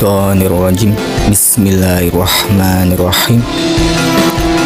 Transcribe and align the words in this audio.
minasyaitonirrajim 0.00 0.96
Bismillahirrahmanirrahim. 1.28 3.44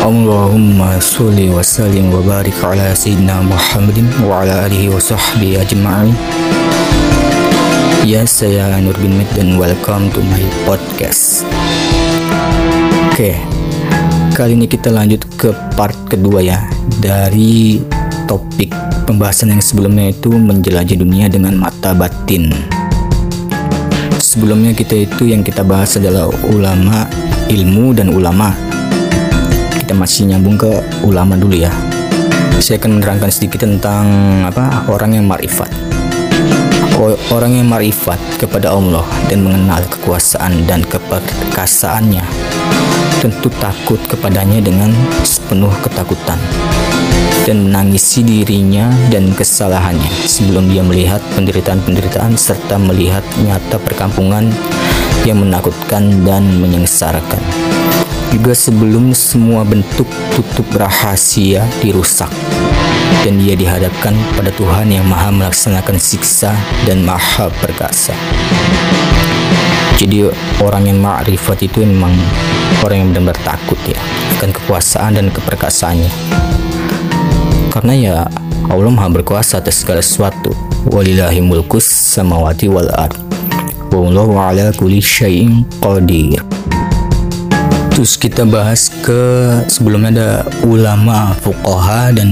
Allahumma 0.07 1.03
salli 1.03 1.51
wa 1.51 1.59
sallim 1.59 2.15
wa 2.15 2.23
barik 2.23 2.55
ala 2.63 2.95
sayyidina 2.95 3.43
Muhammadin 3.43 4.07
wa 4.23 4.47
ala 4.47 4.71
alihi 4.71 4.95
wa 4.95 5.03
sahbihi 5.03 5.59
ajma'in. 5.59 6.15
Ya 8.07 8.23
saya 8.29 8.79
Nur 8.79 8.95
bin 9.03 9.19
Mit 9.19 9.27
dan 9.35 9.59
welcome 9.59 10.07
to 10.15 10.23
my 10.23 10.45
podcast. 10.69 11.43
Oke 13.11 13.35
Kali 14.35 14.59
ini 14.59 14.67
kita 14.67 14.91
lanjut 14.91 15.23
ke 15.39 15.55
part 15.79 15.95
kedua 16.11 16.43
ya 16.43 16.59
Dari 16.99 17.79
topik 18.27 18.75
pembahasan 19.07 19.55
yang 19.55 19.63
sebelumnya 19.63 20.11
itu 20.11 20.35
menjelajah 20.35 20.99
dunia 20.99 21.31
dengan 21.31 21.55
mata 21.55 21.95
batin 21.95 22.74
Sebelumnya 24.35 24.75
kita 24.75 24.99
itu 24.99 25.31
yang 25.31 25.47
kita 25.47 25.63
bahas 25.63 25.95
adalah 25.95 26.27
ulama 26.51 27.07
ilmu 27.47 27.95
dan 27.95 28.11
ulama 28.11 28.51
kita 29.79 29.95
masih 29.95 30.27
nyambung 30.27 30.59
ke 30.59 30.67
ulama 31.07 31.39
dulu 31.39 31.55
ya. 31.55 31.71
Saya 32.59 32.83
akan 32.83 32.99
menerangkan 32.99 33.31
sedikit 33.31 33.63
tentang 33.63 34.03
apa 34.43 34.91
orang 34.91 35.23
yang 35.23 35.31
marifat. 35.31 35.71
Orang 37.31 37.55
yang 37.55 37.71
marifat 37.71 38.19
kepada 38.35 38.75
Allah 38.75 39.07
dan 39.31 39.47
mengenal 39.47 39.87
kekuasaan 39.87 40.67
dan 40.67 40.83
keperkasaannya 40.83 42.27
tentu 43.23 43.55
takut 43.63 44.03
kepadanya 44.11 44.59
dengan 44.59 44.91
sepenuh 45.23 45.71
ketakutan 45.79 46.43
dan 47.45 47.69
menangisi 47.69 48.25
dirinya 48.25 48.89
dan 49.13 49.33
kesalahannya 49.37 50.09
sebelum 50.25 50.73
dia 50.73 50.81
melihat 50.81 51.21
penderitaan-penderitaan 51.37 52.35
serta 52.41 52.81
melihat 52.81 53.25
nyata 53.45 53.77
perkampungan 53.77 54.49
yang 55.29 55.41
menakutkan 55.41 56.25
dan 56.25 56.45
menyengsarakan 56.61 57.41
juga 58.35 58.51
sebelum 58.51 59.15
semua 59.15 59.63
bentuk 59.63 60.11
tutup 60.35 60.67
rahasia 60.75 61.63
dirusak 61.79 62.33
dan 63.23 63.39
ia 63.39 63.55
dihadapkan 63.55 64.13
pada 64.35 64.51
Tuhan 64.51 64.91
yang 64.91 65.07
maha 65.07 65.31
melaksanakan 65.31 65.97
siksa 66.03 66.51
dan 66.85 67.07
maha 67.07 67.47
perkasa. 67.63 68.13
Jadi 69.95 70.27
orang 70.61 70.91
yang 70.91 70.99
ma'rifat 70.99 71.65
itu 71.65 71.87
memang 71.87 72.11
orang 72.83 73.07
yang 73.07 73.09
benar-benar 73.15 73.39
takut 73.47 73.79
ya 73.87 73.97
akan 74.37 74.51
kekuasaan 74.51 75.17
dan 75.17 75.27
keperkasaannya. 75.31 76.44
Karena 77.75 77.91
ya 77.91 78.17
Allah 78.71 78.87
maha 78.87 79.11
berkuasa 79.11 79.59
atas 79.59 79.83
segala 79.83 79.99
sesuatu. 79.99 80.55
Walillahi 80.95 81.43
mulkus 81.43 81.83
samawati 81.83 82.71
wal 82.71 82.87
ard. 82.95 83.19
Wallahu 83.91 84.39
ala 84.39 84.71
kulli 84.79 85.03
syai'in 85.03 85.67
qadir. 85.83 86.39
Terus 87.91 88.15
kita 88.15 88.47
bahas 88.47 88.95
ke 89.03 89.23
sebelumnya 89.67 90.15
ada 90.15 90.31
ulama, 90.63 91.35
fuqaha 91.43 92.15
dan 92.15 92.31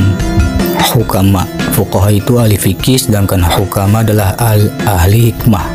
hukama. 0.94 1.42
Fuqaha 1.74 2.14
itu 2.14 2.38
ahli 2.38 2.54
fikih 2.54 3.02
sedangkan 3.02 3.42
hukama 3.42 4.06
adalah 4.06 4.38
al 4.38 4.70
ahli 4.86 5.34
hikmah. 5.34 5.66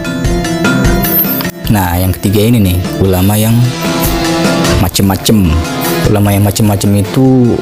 Nah, 1.68 2.00
yang 2.00 2.16
ketiga 2.16 2.40
ini 2.40 2.64
nih, 2.64 2.80
ulama 3.04 3.36
yang 3.36 3.56
macem-macem. 4.80 5.52
Ulama 6.08 6.32
yang 6.32 6.48
macem-macem 6.48 7.04
itu 7.04 7.60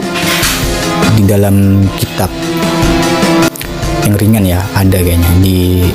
di 1.15 1.23
dalam 1.23 1.81
kitab 1.95 2.27
yang 4.05 4.15
ringan 4.19 4.45
ya, 4.45 4.61
ada 4.77 5.01
kayaknya 5.01 5.31
di 5.41 5.87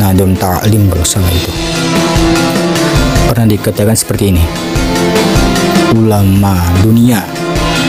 Nadum 0.00 0.34
Ta'lim 0.34 0.90
kalau 0.90 1.06
salah 1.06 1.30
itu. 1.30 1.52
Pernah 3.28 3.46
dikatakan 3.46 3.94
seperti 3.94 4.34
ini 4.34 4.44
ulama 5.96 6.58
dunia 6.84 7.24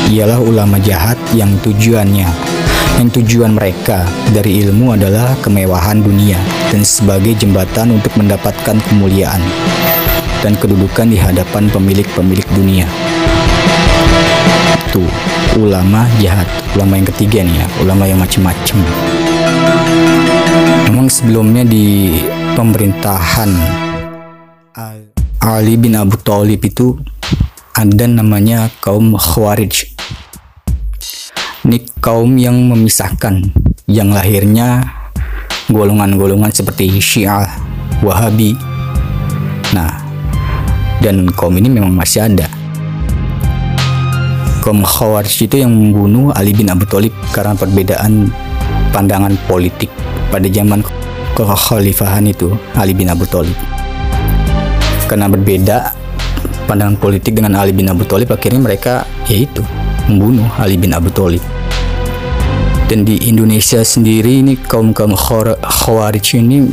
ialah 0.08 0.40
ulama 0.40 0.80
jahat 0.80 1.20
yang 1.36 1.52
tujuannya 1.60 2.28
yang 3.00 3.10
tujuan 3.12 3.56
mereka 3.56 4.04
dari 4.36 4.60
ilmu 4.64 4.96
adalah 4.96 5.36
kemewahan 5.40 6.04
dunia 6.04 6.36
dan 6.68 6.84
sebagai 6.84 7.36
jembatan 7.40 7.96
untuk 7.96 8.12
mendapatkan 8.20 8.76
kemuliaan 8.92 9.40
dan 10.44 10.56
kedudukan 10.60 11.08
di 11.08 11.16
hadapan 11.20 11.72
pemilik-pemilik 11.72 12.48
dunia. 12.56 12.88
Itu 14.76 15.08
ulama 15.58 16.06
jahat, 16.22 16.46
ulama 16.78 17.00
yang 17.00 17.08
ketiga 17.10 17.40
nih 17.42 17.56
ya, 17.64 17.68
ulama 17.82 18.04
yang 18.06 18.20
macam-macam. 18.22 18.78
Memang 20.86 21.08
sebelumnya 21.10 21.64
di 21.66 22.20
pemerintahan 22.54 23.50
Ali 25.40 25.80
bin 25.80 25.96
Abu 25.96 26.20
Thalib 26.20 26.60
itu 26.68 27.00
ada 27.72 28.06
namanya 28.06 28.68
kaum 28.84 29.16
Khawarij. 29.16 29.96
Ini 31.64 31.78
kaum 32.04 32.36
yang 32.36 32.60
memisahkan, 32.68 33.48
yang 33.88 34.12
lahirnya 34.12 34.84
golongan-golongan 35.72 36.52
seperti 36.52 36.92
Syiah, 37.00 37.48
Wahabi. 38.04 38.52
Nah, 39.72 39.96
dan 41.00 41.32
kaum 41.32 41.56
ini 41.56 41.72
memang 41.72 41.96
masih 41.96 42.28
ada. 42.28 42.59
Kaum 44.70 44.86
Khawarij 44.86 45.50
itu 45.50 45.66
yang 45.66 45.74
membunuh 45.74 46.30
Ali 46.38 46.54
bin 46.54 46.70
Abu 46.70 46.86
Thalib 46.86 47.10
karena 47.34 47.58
perbedaan 47.58 48.30
pandangan 48.94 49.34
politik 49.50 49.90
pada 50.30 50.46
zaman 50.46 50.86
kekhalifahan 51.34 52.30
itu 52.30 52.54
Ali 52.78 52.94
bin 52.94 53.10
Abu 53.10 53.26
Thalib. 53.26 53.58
Karena 55.10 55.26
berbeda 55.26 55.90
pandangan 56.70 57.02
politik 57.02 57.34
dengan 57.34 57.58
Ali 57.58 57.74
bin 57.74 57.90
Abu 57.90 58.06
Thalib 58.06 58.30
akhirnya 58.30 58.62
mereka 58.62 59.10
yaitu 59.26 59.66
membunuh 60.06 60.46
Ali 60.62 60.78
bin 60.78 60.94
Abu 60.94 61.10
Thalib 61.10 61.42
dan 62.86 63.10
di 63.10 63.18
Indonesia 63.26 63.82
sendiri 63.82 64.46
ini 64.46 64.54
kaum 64.54 64.94
kaum 64.94 65.18
khawarij 65.18 66.38
ini 66.38 66.70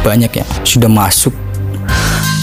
banyak 0.00 0.32
ya 0.32 0.48
sudah 0.64 0.88
masuk 0.88 1.36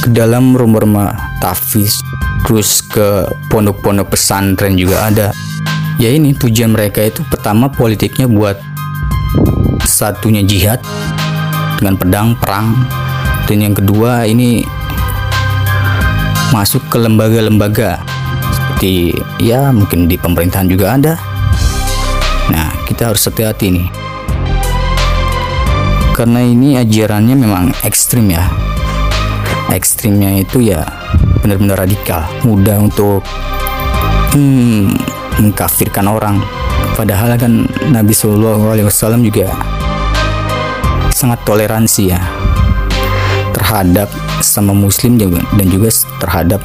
ke 0.06 0.14
dalam 0.14 0.54
rumah-rumah 0.54 1.42
tafis 1.42 1.98
terus 2.46 2.86
ke 2.86 3.26
pondok-pondok 3.50 4.14
pesantren 4.14 4.78
juga 4.78 5.10
ada 5.10 5.28
ya 5.98 6.14
ini 6.14 6.38
tujuan 6.38 6.72
mereka 6.72 7.02
itu 7.02 7.26
pertama 7.28 7.68
politiknya 7.68 8.30
buat 8.30 8.62
satunya 9.84 10.46
jihad 10.46 10.80
dengan 11.82 11.98
pedang 11.98 12.38
perang 12.38 12.86
dan 13.50 13.58
yang 13.62 13.76
kedua 13.76 14.30
ini 14.30 14.62
masuk 16.54 16.86
ke 16.88 16.98
lembaga-lembaga 17.02 18.00
seperti 18.76 19.16
ya 19.40 19.72
mungkin 19.72 20.06
di 20.06 20.20
pemerintahan 20.20 20.68
juga 20.68 21.00
ada. 21.00 21.14
Nah, 22.52 22.70
kita 22.86 23.10
harus 23.10 23.24
hati-hati 23.24 23.72
nih. 23.72 23.88
Karena 26.12 26.44
ini 26.44 26.76
ajarannya 26.76 27.36
memang 27.40 27.72
ekstrim 27.88 28.30
ya. 28.30 28.46
Ekstrimnya 29.72 30.44
itu 30.44 30.60
ya 30.60 30.84
benar-benar 31.46 31.86
radikal, 31.86 32.26
mudah 32.42 32.82
untuk 32.82 33.22
hmm, 34.34 34.90
mengkafirkan 35.46 36.10
orang. 36.10 36.42
Padahal 36.98 37.38
kan 37.38 37.70
Nabi 37.94 38.18
Shallallahu 38.18 38.74
Alaihi 38.74 38.88
Wasallam 38.90 39.22
juga 39.22 39.54
sangat 41.14 41.38
toleransi 41.46 42.04
ya 42.10 42.20
terhadap 43.56 44.12
sama 44.44 44.76
muslim 44.76 45.16
dan 45.22 45.66
juga 45.72 45.88
terhadap 46.20 46.60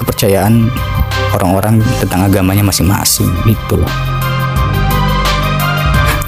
kepercayaan 0.00 0.72
orang-orang 1.36 1.84
tentang 2.00 2.24
agamanya 2.24 2.64
masing-masing 2.64 3.28
gitu 3.44 3.76
loh 3.76 3.92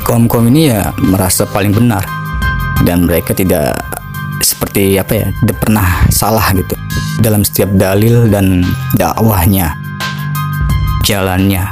kaum-kaum 0.04 0.46
ini 0.52 0.70
ya 0.70 0.92
merasa 1.00 1.48
paling 1.48 1.72
benar 1.72 2.04
dan 2.84 3.08
mereka 3.08 3.32
tidak 3.32 3.72
seperti 4.44 5.00
apa 5.00 5.12
ya 5.16 5.26
tidak 5.42 5.56
pernah 5.64 6.04
salah 6.12 6.46
gitu 6.52 6.75
dalam 7.20 7.44
setiap 7.44 7.72
dalil 7.76 8.28
dan 8.28 8.64
dakwahnya 8.96 9.76
jalannya. 11.06 11.68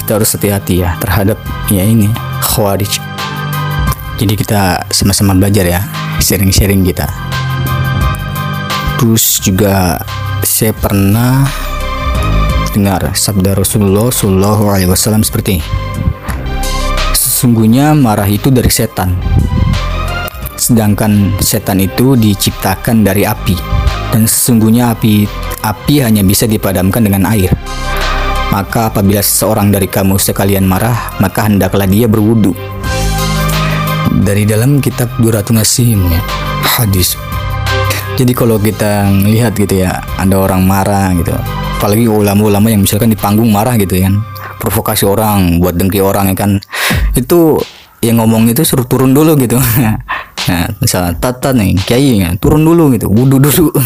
Kita 0.00 0.18
harus 0.18 0.34
hati-hati 0.34 0.82
ya 0.82 0.96
terhadap 0.98 1.38
ya 1.68 1.84
ini 1.84 2.10
khawarij. 2.42 2.98
Jadi 4.18 4.34
kita 4.38 4.86
sama-sama 4.90 5.34
belajar 5.34 5.66
ya 5.66 5.80
sharing-sharing 6.18 6.82
kita. 6.86 7.06
Terus 8.98 9.42
juga 9.42 9.98
saya 10.42 10.74
pernah 10.74 11.46
dengar 12.72 13.12
sabda 13.12 13.52
Rasulullah 13.52 14.08
Shallallahu 14.08 14.64
Alaihi 14.72 14.88
Wasallam 14.88 15.20
seperti 15.20 15.60
sesungguhnya 17.12 17.92
marah 17.92 18.24
itu 18.24 18.48
dari 18.48 18.72
setan 18.72 19.12
sedangkan 20.56 21.36
setan 21.42 21.84
itu 21.84 22.16
diciptakan 22.16 23.04
dari 23.04 23.28
api 23.28 23.81
dan 24.12 24.28
sesungguhnya 24.28 24.92
api 24.92 25.24
api 25.64 25.94
hanya 26.04 26.20
bisa 26.20 26.44
dipadamkan 26.44 27.02
dengan 27.02 27.24
air. 27.32 27.50
Maka 28.52 28.92
apabila 28.92 29.24
seseorang 29.24 29.72
dari 29.72 29.88
kamu 29.88 30.20
sekalian 30.20 30.68
marah 30.68 31.16
maka 31.18 31.48
hendaklah 31.48 31.88
dia 31.88 32.04
berwudu. 32.04 32.52
Dari 34.22 34.44
dalam 34.44 34.78
kitab 34.84 35.08
Duratun 35.16 35.58
Nasim 35.58 36.04
ya, 36.12 36.20
hadis. 36.76 37.16
Jadi 38.20 38.36
kalau 38.36 38.60
kita 38.60 39.08
lihat 39.24 39.56
gitu 39.56 39.82
ya 39.82 40.04
ada 40.20 40.36
orang 40.36 40.68
marah 40.68 41.16
gitu. 41.16 41.32
Apalagi 41.80 42.06
ulama-ulama 42.06 42.68
yang 42.70 42.84
misalkan 42.84 43.10
di 43.10 43.16
panggung 43.16 43.48
marah 43.48 43.74
gitu 43.80 43.96
kan. 43.96 44.20
Provokasi 44.60 45.08
orang 45.08 45.58
buat 45.58 45.74
dengki 45.74 46.04
orang 46.04 46.30
ya 46.30 46.36
kan. 46.36 46.60
Itu 47.16 47.58
yang 48.04 48.20
ngomong 48.20 48.52
itu 48.52 48.62
suruh 48.66 48.84
turun 48.84 49.14
dulu 49.16 49.38
gitu 49.38 49.56
nah 50.50 50.66
misalnya 50.82 51.14
tata 51.18 51.54
nih 51.54 51.78
kiai 51.82 52.22
ya, 52.22 52.34
turun 52.38 52.66
dulu 52.66 52.90
gitu. 52.94 53.06
Wudhu 53.10 53.38
dulu. 53.38 53.70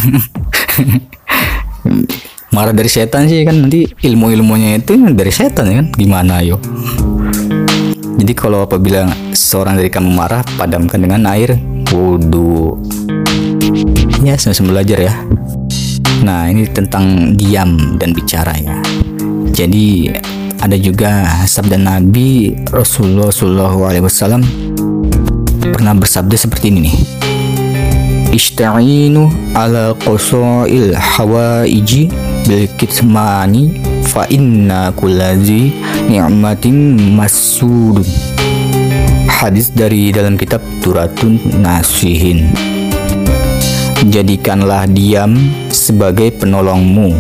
Marah 2.54 2.72
dari 2.72 2.88
setan 2.88 3.28
sih 3.28 3.44
kan 3.44 3.68
nanti 3.68 3.84
ilmu 3.84 4.32
ilmunya 4.32 4.80
itu 4.80 4.96
dari 5.12 5.28
setan 5.28 5.68
ya 5.68 5.74
kan? 5.84 5.86
Gimana 5.92 6.40
yo? 6.40 6.56
Jadi 8.16 8.32
kalau 8.32 8.64
apabila 8.64 9.04
seorang 9.36 9.76
dari 9.76 9.92
kamu 9.92 10.08
marah 10.08 10.40
padamkan 10.56 11.04
dengan 11.04 11.28
air. 11.28 11.60
Wudhu. 11.92 12.80
Ya 14.24 14.40
sama-sama 14.40 14.80
belajar 14.80 14.98
ya. 15.04 15.14
Nah 16.24 16.48
ini 16.48 16.64
tentang 16.66 17.36
diam 17.36 18.00
dan 18.00 18.16
bicara 18.16 18.56
ya. 18.56 18.80
Jadi 19.52 20.16
ada 20.56 20.76
juga 20.80 21.44
sabda 21.44 21.76
Nabi 21.76 22.56
Rasulullah 22.72 23.28
Shallallahu 23.28 23.78
Alaihi 23.84 24.04
Wasallam 24.08 24.42
pernah 25.72 25.94
bersabda 25.96 26.36
seperti 26.38 26.70
ini 26.70 26.80
nih. 26.90 26.96
Ishta'inu 28.36 29.32
ala 29.56 29.96
qasail 29.96 30.92
hawaiji 30.92 32.12
bil 32.44 32.68
kitmani 32.76 33.80
fa 34.04 34.28
inna 34.28 34.92
kullazi 34.92 35.72
ni'matin 36.10 37.00
masudun 37.16 38.04
Hadis 39.36 39.68
dari 39.68 40.08
dalam 40.16 40.40
kitab 40.40 40.64
Turatun 40.80 41.36
Nasihin. 41.60 42.48
Jadikanlah 44.08 44.88
diam 44.88 45.36
sebagai 45.68 46.32
penolongmu 46.40 47.12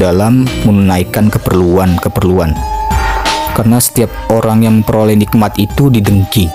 dalam 0.00 0.48
menunaikan 0.64 1.28
keperluan-keperluan. 1.28 2.56
Karena 3.52 3.78
setiap 3.84 4.08
orang 4.32 4.64
yang 4.64 4.80
memperoleh 4.80 5.12
nikmat 5.12 5.60
itu 5.60 5.92
didengki. 5.92 6.48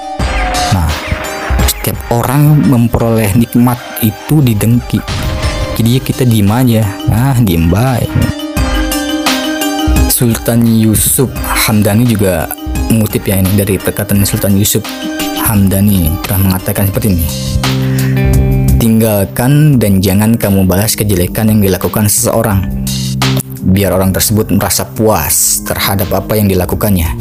Setiap 1.83 2.15
orang 2.15 2.63
memperoleh 2.63 3.35
nikmat 3.35 3.75
itu 3.99 4.39
didengki. 4.39 5.03
Jadi 5.75 5.99
ya 5.99 5.99
kita 5.99 6.23
diem 6.23 6.47
aja. 6.47 6.79
Nah, 7.11 7.35
diem 7.43 7.67
baik. 7.67 8.07
Sultan 10.07 10.63
Yusuf 10.63 11.27
Hamdani 11.35 12.07
juga 12.07 12.47
mengutip 12.87 13.27
ya 13.27 13.35
ini 13.35 13.51
dari 13.59 13.75
perkataan 13.75 14.23
Sultan 14.23 14.55
Yusuf 14.55 14.79
Hamdani 15.43 16.07
telah 16.23 16.39
mengatakan 16.39 16.87
seperti 16.87 17.19
ini. 17.19 17.27
Tinggalkan 18.79 19.75
dan 19.75 19.99
jangan 19.99 20.39
kamu 20.39 20.63
balas 20.63 20.95
kejelekan 20.95 21.51
yang 21.51 21.59
dilakukan 21.59 22.07
seseorang 22.07 22.63
biar 23.59 23.91
orang 23.91 24.15
tersebut 24.15 24.55
merasa 24.55 24.87
puas 24.87 25.59
terhadap 25.67 26.07
apa 26.15 26.39
yang 26.39 26.47
dilakukannya. 26.47 27.11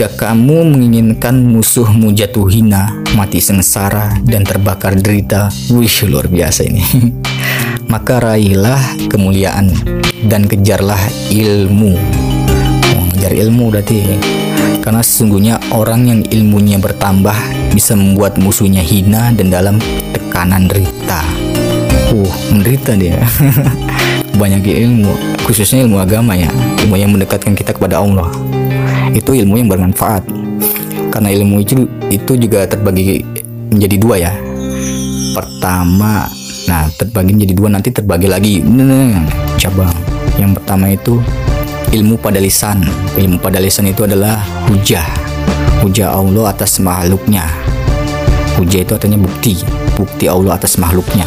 Jika 0.00 0.32
kamu 0.32 0.64
menginginkan 0.64 1.44
musuhmu 1.44 2.16
jatuh 2.16 2.48
hina, 2.48 2.88
mati 3.20 3.36
sengsara, 3.36 4.08
dan 4.24 4.48
terbakar 4.48 4.96
derita, 4.96 5.52
wih 5.68 5.92
luar 6.08 6.24
biasa 6.24 6.64
ini. 6.64 6.80
Maka 7.92 8.16
raihlah 8.16 8.80
kemuliaan 9.12 9.68
dan 10.24 10.48
kejarlah 10.48 10.96
ilmu. 11.28 12.00
mengejar 12.96 13.44
ilmu 13.44 13.68
berarti. 13.68 14.00
Karena 14.80 15.04
sesungguhnya 15.04 15.60
orang 15.68 16.08
yang 16.08 16.20
ilmunya 16.32 16.80
bertambah 16.80 17.36
bisa 17.76 17.92
membuat 17.92 18.40
musuhnya 18.40 18.80
hina 18.80 19.36
dan 19.36 19.52
dalam 19.52 19.76
tekanan 20.16 20.64
derita. 20.64 21.20
Uh, 22.08 22.32
menderita 22.48 22.96
dia. 22.96 23.20
banyak 24.40 24.64
ilmu 24.64 25.12
khususnya 25.44 25.84
ilmu 25.84 26.00
agama 26.00 26.32
ya 26.32 26.48
ilmu 26.80 26.96
yang 26.96 27.12
mendekatkan 27.12 27.52
kita 27.52 27.76
kepada 27.76 28.00
Allah 28.00 28.32
itu 29.14 29.30
ilmu 29.42 29.58
yang 29.58 29.68
bermanfaat. 29.70 30.22
Karena 31.10 31.28
ilmu 31.34 31.62
itu 31.62 31.86
itu 32.10 32.32
juga 32.38 32.66
terbagi 32.66 33.22
menjadi 33.70 33.96
dua 33.98 34.16
ya. 34.18 34.32
Pertama 35.34 36.26
nah 36.68 36.86
terbagi 36.94 37.34
menjadi 37.34 37.54
dua 37.56 37.68
nanti 37.72 37.88
terbagi 37.90 38.28
lagi. 38.30 38.54
Nah, 38.62 39.26
cabang. 39.58 39.94
Yang 40.38 40.62
pertama 40.62 40.86
itu 40.94 41.18
ilmu 41.90 42.14
pada 42.22 42.38
lisan. 42.38 42.86
Ilmu 43.18 43.42
pada 43.42 43.58
lisan 43.58 43.90
itu 43.90 44.06
adalah 44.06 44.38
hujah. 44.70 45.06
Hujah 45.82 46.14
Allah 46.14 46.52
atas 46.52 46.78
makhluknya. 46.78 47.42
Hujah 48.60 48.84
itu 48.84 48.92
artinya 48.94 49.18
bukti. 49.18 49.58
Bukti 49.96 50.28
Allah 50.30 50.54
atas 50.60 50.76
makhluknya. 50.78 51.24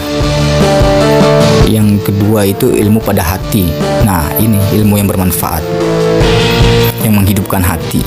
Yang 1.67 2.05
kedua 2.05 2.45
itu 2.45 2.69
ilmu 2.69 3.01
pada 3.01 3.25
hati. 3.25 3.65
Nah, 4.05 4.29
ini 4.37 4.61
ilmu 4.77 4.99
yang 5.01 5.09
bermanfaat. 5.09 5.63
Yang 7.03 7.13
menghidupkan 7.19 7.59
hati 7.59 7.99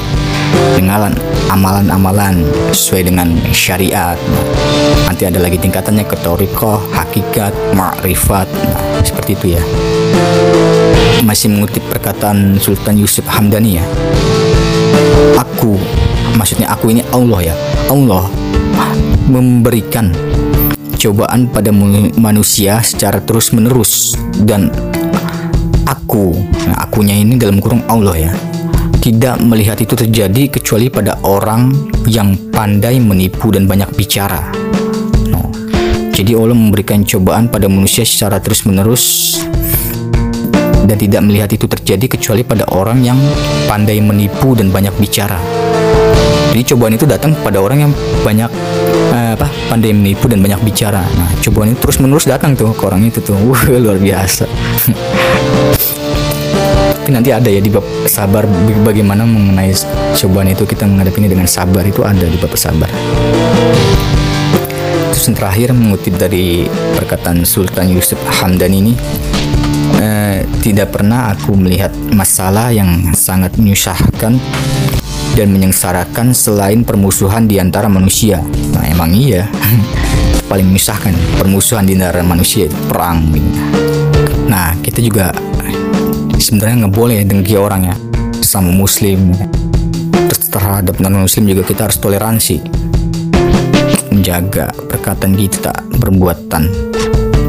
dengan 0.72 1.12
amalan-amalan 1.52 2.40
sesuai 2.72 3.12
dengan 3.12 3.28
syariat. 3.52 4.16
Nanti 5.04 5.28
ada 5.28 5.36
lagi 5.36 5.60
tingkatannya 5.60 6.08
ketoriko, 6.08 6.80
hakikat, 6.96 7.52
makrifat. 7.76 8.48
Nah, 8.48 9.04
seperti 9.04 9.36
itu 9.36 9.46
ya. 9.60 9.62
Masih 11.22 11.52
mengutip 11.52 11.84
perkataan 11.92 12.56
Sultan 12.56 12.96
Yusuf 12.96 13.28
Hamdani 13.28 13.78
ya. 13.78 13.84
Aku, 15.36 15.76
maksudnya 16.34 16.72
aku 16.72 16.96
ini 16.96 17.04
Allah 17.12 17.52
ya. 17.52 17.54
Allah 17.92 18.26
memberikan 19.28 20.10
cobaan 20.96 21.46
pada 21.52 21.70
manusia 22.16 22.80
secara 22.80 23.20
terus-menerus 23.20 24.16
dan 24.42 24.72
aku, 25.86 26.34
nah 26.66 26.86
akunya 26.86 27.14
ini 27.14 27.38
dalam 27.38 27.62
kurung 27.62 27.82
Allah 27.86 28.30
ya, 28.30 28.32
tidak 29.06 29.38
melihat 29.38 29.78
itu 29.78 29.94
terjadi 29.94 30.50
kecuali 30.50 30.90
pada 30.90 31.14
orang 31.22 31.70
yang 32.10 32.34
pandai 32.50 32.98
menipu 32.98 33.54
dan 33.54 33.70
banyak 33.70 33.86
bicara. 33.94 34.50
No. 35.30 35.46
Jadi 36.10 36.34
Allah 36.34 36.58
memberikan 36.58 37.06
cobaan 37.06 37.46
pada 37.46 37.70
manusia 37.70 38.02
secara 38.02 38.42
terus-menerus 38.42 39.38
dan 40.90 40.98
tidak 40.98 41.22
melihat 41.22 41.54
itu 41.54 41.70
terjadi 41.70 42.18
kecuali 42.18 42.42
pada 42.42 42.66
orang 42.74 43.06
yang 43.06 43.14
pandai 43.70 44.02
menipu 44.02 44.58
dan 44.58 44.74
banyak 44.74 44.94
bicara. 44.98 45.38
Jadi 46.50 46.74
cobaan 46.74 46.98
itu 46.98 47.06
datang 47.06 47.30
pada 47.46 47.62
orang 47.62 47.86
yang 47.86 47.92
banyak 48.26 48.50
eh, 49.14 49.38
apa 49.38 49.46
pandai 49.70 49.94
menipu 49.94 50.26
dan 50.26 50.42
banyak 50.42 50.58
bicara. 50.66 51.06
Nah 51.14 51.30
cobaan 51.46 51.70
itu 51.70 51.78
terus 51.78 52.02
menerus 52.02 52.26
datang 52.26 52.58
tuh 52.58 52.74
ke 52.74 52.82
orang 52.82 53.06
itu 53.06 53.22
tuh, 53.22 53.38
wah 53.54 53.70
luar 53.70 54.02
biasa. 54.02 54.50
Tapi 57.06 57.14
nanti 57.14 57.30
ada 57.30 57.46
ya 57.46 57.62
di 57.62 57.70
bab 57.70 57.86
sabar 58.10 58.42
bagaimana 58.82 59.22
mengenai 59.22 59.70
cobaan 60.18 60.50
itu 60.50 60.66
kita 60.66 60.90
menghadapinya 60.90 61.30
dengan 61.30 61.46
sabar 61.46 61.86
itu 61.86 62.02
ada 62.02 62.26
di 62.26 62.34
bab 62.34 62.50
sabar. 62.58 62.90
Terus 65.14 65.30
yang 65.30 65.38
terakhir 65.38 65.70
mengutip 65.70 66.18
dari 66.18 66.66
perkataan 66.98 67.46
Sultan 67.46 67.94
Yusuf 67.94 68.18
Hamdan 68.42 68.74
ini 68.74 68.98
eh, 70.02 70.42
tidak 70.66 70.98
pernah 70.98 71.30
aku 71.30 71.54
melihat 71.54 71.94
masalah 72.10 72.74
yang 72.74 73.14
sangat 73.14 73.54
menyusahkan 73.54 74.34
dan 75.38 75.46
menyengsarakan 75.54 76.34
selain 76.34 76.82
permusuhan 76.82 77.46
di 77.46 77.62
antara 77.62 77.86
manusia. 77.86 78.42
Nah, 78.74 78.82
emang 78.82 79.14
iya. 79.14 79.46
Paling 80.50 80.74
menyusahkan 80.74 81.38
permusuhan 81.38 81.86
di 81.86 81.94
antara 81.94 82.26
manusia 82.26 82.66
perang. 82.90 83.30
Nah, 84.50 84.74
kita 84.82 84.98
juga 84.98 85.30
sebenarnya 86.36 86.86
nggak 86.86 86.94
boleh 86.94 87.18
dengki 87.24 87.54
orang 87.56 87.92
ya 87.92 87.96
sama 88.44 88.70
muslim. 88.72 89.34
Terhadap 90.46 90.96
non 91.04 91.20
muslim 91.20 91.44
juga 91.44 91.68
kita 91.68 91.84
harus 91.84 92.00
toleransi. 92.00 92.56
Menjaga 94.08 94.72
perkataan 94.72 95.36
kita, 95.36 95.74
perbuatan. 96.00 96.62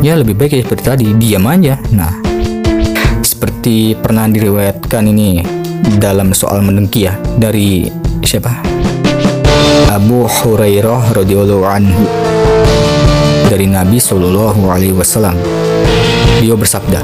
Ya 0.04 0.20
lebih 0.20 0.36
baik 0.36 0.60
ya 0.60 0.62
seperti 0.68 0.84
tadi, 0.84 1.08
diam 1.16 1.48
aja. 1.48 1.80
Nah, 1.96 2.12
seperti 3.24 3.96
pernah 3.96 4.28
diriwayatkan 4.28 5.08
ini 5.08 5.40
dalam 5.96 6.36
soal 6.36 6.60
mendengki 6.60 7.08
ya 7.08 7.16
dari 7.40 7.88
siapa? 8.28 8.60
Abu 9.88 10.28
Hurairah 10.28 11.16
radhiyallahu 11.16 11.64
anhu 11.64 12.04
dari 13.48 13.72
Nabi 13.72 14.04
Shallallahu 14.04 14.68
alaihi 14.68 14.92
wasallam. 14.92 15.40
Beliau 16.38 16.54
bersabda, 16.54 17.02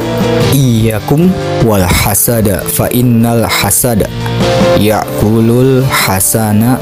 "Iyyakum 0.53 1.33
wal 1.65 1.81
hasada 1.89 2.61
fa 2.69 2.85
innal 2.93 3.49
hasada 3.49 4.05
ya'kulul 4.77 5.81
hasana 5.81 6.77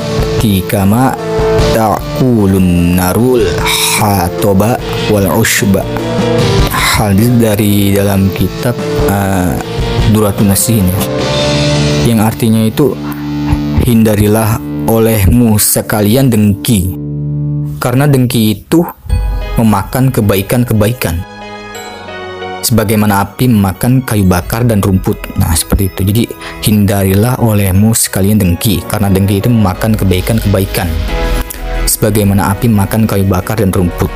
kama 0.67 1.15
ta'kulun 1.71 2.99
narul 2.99 3.47
hatoba 3.95 4.75
wal 5.07 5.31
ushba." 5.39 5.79
Hadis 6.75 7.31
dari 7.39 7.95
dalam 7.95 8.27
kitab 8.35 8.75
uh, 9.07 9.55
Duratun 10.11 10.51
Nasihin 10.51 10.85
yang 12.03 12.19
artinya 12.19 12.67
itu 12.67 12.99
hindarilah 13.87 14.59
olehmu 14.91 15.55
sekalian 15.55 16.27
dengki 16.27 16.99
karena 17.79 18.11
dengki 18.11 18.59
itu 18.59 18.83
memakan 19.55 20.11
kebaikan-kebaikan 20.11 21.30
sebagaimana 22.61 23.25
api 23.25 23.49
memakan 23.49 24.05
kayu 24.05 24.23
bakar 24.23 24.63
dan 24.63 24.79
rumput. 24.79 25.17
Nah, 25.35 25.51
seperti 25.51 25.89
itu. 25.89 26.01
Jadi, 26.07 26.23
hindarilah 26.63 27.41
olehmu 27.41 27.91
sekalian 27.91 28.37
dengki, 28.37 28.85
karena 28.85 29.09
dengki 29.09 29.41
itu 29.41 29.49
memakan 29.49 29.97
kebaikan-kebaikan. 29.97 30.87
Sebagaimana 31.89 32.53
api 32.53 32.69
memakan 32.69 33.09
kayu 33.09 33.25
bakar 33.25 33.59
dan 33.59 33.73
rumput. 33.73 34.09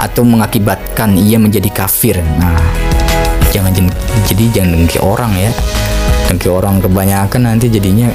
Atau 0.00 0.24
mengakibatkan 0.24 1.14
ia 1.14 1.36
menjadi 1.36 1.68
kafir. 1.70 2.18
Nah, 2.40 2.58
jangan 3.52 3.70
jadi 4.26 4.44
jangan 4.50 4.74
dengki 4.74 4.98
orang 4.98 5.32
ya. 5.36 5.52
Dengki 6.26 6.48
orang 6.48 6.80
kebanyakan 6.80 7.40
nanti 7.44 7.68
jadinya 7.68 8.08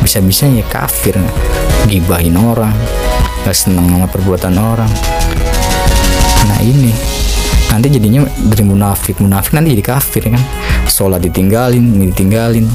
bisa-bisa 0.00 0.48
ya 0.48 0.64
kafir. 0.66 1.14
Gibahin 1.86 2.34
orang, 2.34 2.74
gak 3.46 3.54
seneng 3.54 3.86
sama 3.86 4.10
perbuatan 4.10 4.54
orang. 4.58 4.90
Nah, 6.46 6.58
ini 6.62 7.15
nanti 7.70 7.88
jadinya 7.92 8.26
dari 8.26 8.64
munafik. 8.64 9.18
Munafik 9.22 9.56
nanti 9.56 9.72
jadi 9.74 9.84
kafir 9.84 10.30
kan? 10.30 10.42
Sholat 10.86 11.22
ditinggalin 11.22 11.98
ditinggalin. 12.10 12.66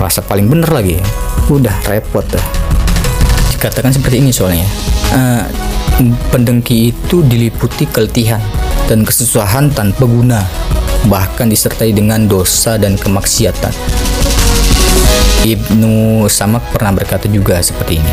Rasa 0.00 0.22
paling 0.24 0.50
bener 0.50 0.70
lagi 0.70 0.98
ya. 0.98 1.04
Udah 1.50 1.74
repot 1.86 2.24
dah. 2.26 2.44
Dikatakan 3.54 3.94
seperti 3.94 4.20
ini 4.20 4.34
soalnya 4.34 4.66
uh, 5.16 5.44
pendengki 6.28 6.92
itu 6.92 7.24
diliputi 7.24 7.88
keletihan 7.88 8.42
dan 8.90 9.06
kesusahan 9.06 9.72
tanpa 9.72 10.04
guna 10.04 10.44
bahkan 11.08 11.48
disertai 11.48 11.92
dengan 11.92 12.24
dosa 12.28 12.76
dan 12.76 12.96
kemaksiatan. 12.96 13.72
Ibnu 15.44 16.24
Samak 16.32 16.72
pernah 16.72 16.96
berkata 16.96 17.28
juga 17.28 17.60
seperti 17.60 18.00
ini 18.00 18.12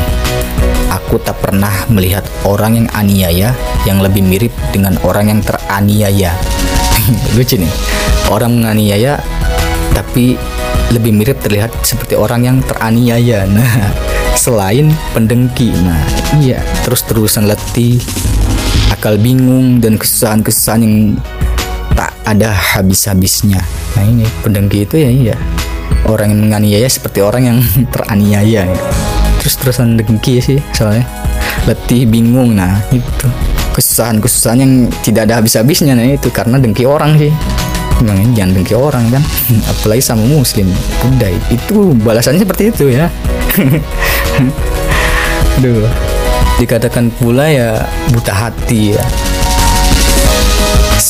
Aku 1.12 1.20
tak 1.20 1.44
pernah 1.44 1.92
melihat 1.92 2.24
orang 2.48 2.80
yang 2.80 2.88
aniaya 2.96 3.52
yang 3.84 4.00
lebih 4.00 4.24
mirip 4.24 4.56
dengan 4.72 4.96
orang 5.04 5.28
yang 5.28 5.44
teraniaya. 5.44 6.32
Lucu 7.36 7.60
nih. 7.60 7.68
Orang 8.32 8.56
menganiaya 8.56 9.20
tapi 9.92 10.40
lebih 10.96 11.12
mirip 11.12 11.36
terlihat 11.44 11.68
seperti 11.84 12.16
orang 12.16 12.48
yang 12.48 12.58
teraniaya. 12.64 13.44
Nah, 13.52 13.92
selain 14.40 14.88
pendengki. 15.12 15.76
Nah, 15.84 16.00
iya, 16.40 16.64
terus-terusan 16.88 17.44
letih, 17.44 18.00
akal 18.96 19.20
bingung 19.20 19.84
dan 19.84 20.00
kesusahan-kesusahan 20.00 20.80
yang 20.80 21.20
tak 21.92 22.16
ada 22.24 22.56
habis-habisnya. 22.56 23.60
Nah, 24.00 24.04
ini 24.08 24.24
pendengki 24.48 24.88
itu 24.88 24.96
ya 24.96 25.12
iya. 25.12 25.36
Orang 26.08 26.32
yang 26.32 26.48
menganiaya 26.48 26.88
seperti 26.88 27.20
orang 27.20 27.44
yang 27.52 27.60
teraniaya. 27.92 28.72
Terus 29.42 29.58
terusan 29.58 29.98
dengki 29.98 30.38
sih 30.38 30.62
soalnya. 30.78 31.10
Letih 31.66 32.06
bingung 32.06 32.54
nah 32.54 32.78
itu 32.94 33.26
kesusahan 33.74 34.22
kesusahan 34.22 34.62
yang 34.62 34.74
tidak 35.02 35.26
ada 35.26 35.42
habis 35.42 35.58
habisnya 35.58 35.98
nah 35.98 36.06
itu 36.06 36.30
karena 36.30 36.62
dengki 36.62 36.86
orang 36.86 37.18
sih. 37.18 37.34
Memang 38.06 38.38
jangan 38.38 38.62
dengki 38.62 38.78
orang 38.78 39.10
kan. 39.10 39.26
Apalagi 39.74 40.06
sama 40.06 40.22
muslim 40.30 40.70
udah 41.02 41.34
itu 41.50 41.98
balasannya 42.06 42.46
seperti 42.46 42.70
itu 42.70 42.94
ya. 42.94 43.10
Duh 45.66 45.90
dikatakan 46.62 47.10
pula 47.18 47.50
ya 47.50 47.82
buta 48.14 48.30
hati 48.30 48.94
ya 48.94 49.02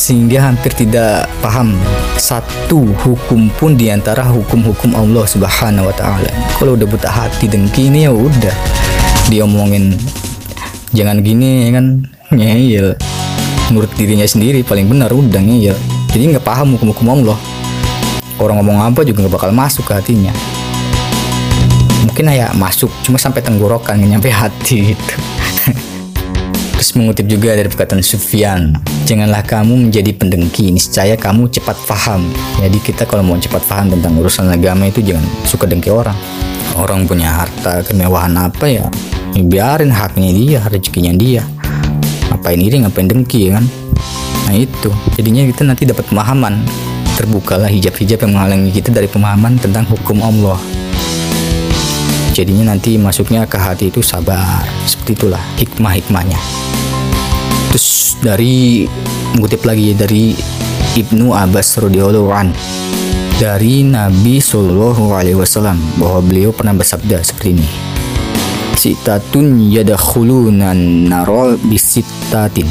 sehingga 0.02 0.50
hampir 0.50 0.74
tidak 0.74 1.30
paham 1.38 1.78
satu 2.18 2.90
hukum 3.06 3.46
pun 3.54 3.78
di 3.78 3.86
antara 3.86 4.26
hukum-hukum 4.26 4.98
Allah 4.98 5.22
Subhanahu 5.22 5.86
wa 5.86 5.94
taala. 5.94 6.26
Kalau 6.58 6.74
udah 6.74 6.90
buta 6.90 7.06
hati 7.06 7.46
dengki 7.46 7.86
ini 7.86 8.10
ya 8.10 8.10
udah. 8.10 8.50
Diomongin 9.30 9.94
jangan 10.90 11.22
gini 11.22 11.70
ya 11.70 11.78
kan. 11.78 12.02
Ngeyel. 12.34 12.98
Menurut 13.70 13.94
dirinya 13.94 14.26
sendiri 14.26 14.66
paling 14.66 14.90
benar 14.90 15.14
udah 15.14 15.38
ngeyel. 15.38 15.78
Jadi 16.10 16.34
nggak 16.34 16.42
paham 16.42 16.74
hukum-hukum 16.74 17.22
Allah. 17.22 17.38
Orang 18.42 18.58
ngomong 18.58 18.82
apa 18.82 19.06
juga 19.06 19.22
nggak 19.22 19.34
bakal 19.38 19.54
masuk 19.54 19.86
ke 19.86 20.02
hatinya. 20.02 20.34
Mungkin 22.02 22.26
ya 22.26 22.50
masuk 22.58 22.90
cuma 23.06 23.22
sampai 23.22 23.38
tenggorokan 23.38 24.02
nyampe 24.02 24.26
hati 24.26 24.98
gitu 24.98 25.14
Mengutip 26.92 27.24
juga 27.24 27.56
dari 27.56 27.72
perkataan 27.72 28.04
Sufyan, 28.04 28.76
janganlah 29.08 29.40
kamu 29.48 29.88
menjadi 29.88 30.12
pendengki, 30.12 30.68
niscaya 30.68 31.16
kamu 31.16 31.48
cepat 31.48 31.72
paham. 31.88 32.20
Jadi 32.60 32.84
kita 32.84 33.08
kalau 33.08 33.24
mau 33.24 33.40
cepat 33.40 33.64
paham 33.64 33.96
tentang 33.96 34.12
urusan 34.20 34.52
agama 34.52 34.92
itu 34.92 35.00
jangan 35.00 35.24
suka 35.48 35.64
dengki 35.64 35.88
orang. 35.88 36.12
Orang 36.76 37.08
punya 37.08 37.32
harta 37.32 37.80
kemewahan 37.80 38.36
apa 38.36 38.68
ya, 38.68 38.84
ya 39.32 39.40
biarin 39.40 39.88
haknya 39.88 40.36
dia, 40.36 40.60
rezekinya 40.68 41.16
dia. 41.16 41.40
Ngapain 42.28 42.60
iri, 42.60 42.84
ngapain 42.84 43.08
dengki 43.08 43.48
kan? 43.48 43.64
Nah 44.52 44.54
itu, 44.60 44.92
jadinya 45.16 45.48
kita 45.48 45.64
nanti 45.64 45.88
dapat 45.88 46.04
pemahaman. 46.12 46.60
Terbukalah 47.16 47.72
hijab-hijab 47.72 48.28
yang 48.28 48.36
menghalangi 48.36 48.68
kita 48.68 48.92
dari 48.92 49.08
pemahaman 49.08 49.56
tentang 49.56 49.88
hukum 49.88 50.20
Allah 50.20 50.60
jadinya 52.32 52.72
nanti 52.72 52.96
masuknya 52.96 53.44
ke 53.44 53.60
hati 53.60 53.92
itu 53.92 54.00
sabar 54.00 54.64
seperti 54.88 55.20
itulah 55.20 55.42
hikmah-hikmahnya 55.60 56.40
dari 58.22 58.86
mengutip 59.34 59.66
lagi 59.66 59.98
dari 59.98 60.38
Ibnu 60.94 61.34
Abbas 61.34 61.82
radhiyallahu 61.82 62.30
an. 62.30 62.54
Dari 63.42 63.82
Nabi 63.82 64.38
Shallallahu 64.38 65.18
Alaihi 65.18 65.34
Wasallam 65.34 65.82
bahwa 65.98 66.22
beliau 66.22 66.54
pernah 66.54 66.78
bersabda 66.78 67.18
seperti 67.26 67.58
ini. 67.58 67.68
Sitatun 68.78 69.66
yadakhuluna 69.66 70.70
naro 70.78 71.58
bisitatin 71.58 72.70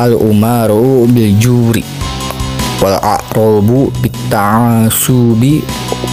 al 0.00 0.16
umaru 0.16 1.04
bil 1.04 1.36
juri 1.36 1.84
wal 2.80 2.96
a'rabu 2.96 3.92
bita'asubi 4.00 5.60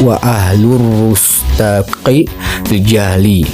wa 0.03 0.19
ahlur 0.19 0.79
rustaqi 1.07 2.27
bil 2.67 2.83
jahli 2.83 3.47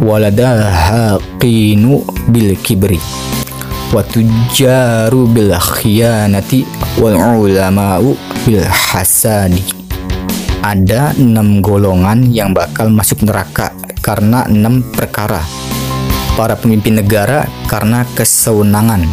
waladal 0.00 0.64
haqinu 0.64 2.04
bil 2.32 2.56
kibri 2.64 3.00
wa 3.94 4.02
tujaru 4.02 5.30
bil 5.30 5.54
khiyanati 5.54 6.66
wal 6.98 7.14
ulama'u 7.14 8.18
bil 8.42 8.66
hasadi. 8.66 9.62
Ada 10.66 11.14
enam 11.14 11.62
golongan 11.62 12.34
yang 12.34 12.50
bakal 12.50 12.90
masuk 12.90 13.22
neraka 13.22 13.70
karena 14.02 14.42
enam 14.50 14.82
perkara. 14.82 15.38
Para 16.34 16.58
pemimpin 16.58 16.98
negara 16.98 17.46
karena 17.70 18.02
kesewenangan 18.18 19.06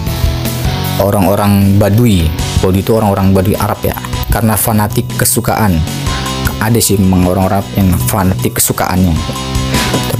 orang-orang 0.97 1.77
badui 1.77 2.25
Badui 2.65 2.81
itu 2.81 2.97
orang-orang 2.97 3.33
Badui 3.33 3.53
Arab 3.57 3.85
ya 3.85 3.93
karena 4.33 4.57
fanatik 4.57 5.05
kesukaan. 5.13 5.77
Ada 6.57 6.81
sih 6.81 6.97
orang-orang 6.97 7.61
yang 7.77 7.93
fanatik 8.09 8.57
kesukaannya 8.57 9.50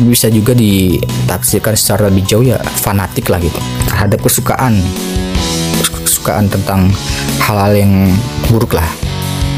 tapi 0.01 0.17
bisa 0.17 0.33
juga 0.33 0.57
ditafsirkan 0.57 1.77
secara 1.77 2.09
lebih 2.09 2.25
jauh 2.25 2.41
ya 2.41 2.57
fanatik 2.57 3.29
lah 3.29 3.37
gitu. 3.37 3.61
Terhadap 3.85 4.17
kesukaan 4.25 4.81
kesukaan 6.01 6.49
tentang 6.49 6.89
hal-hal 7.37 7.69
yang 7.77 8.09
buruk 8.49 8.73
lah. 8.73 8.89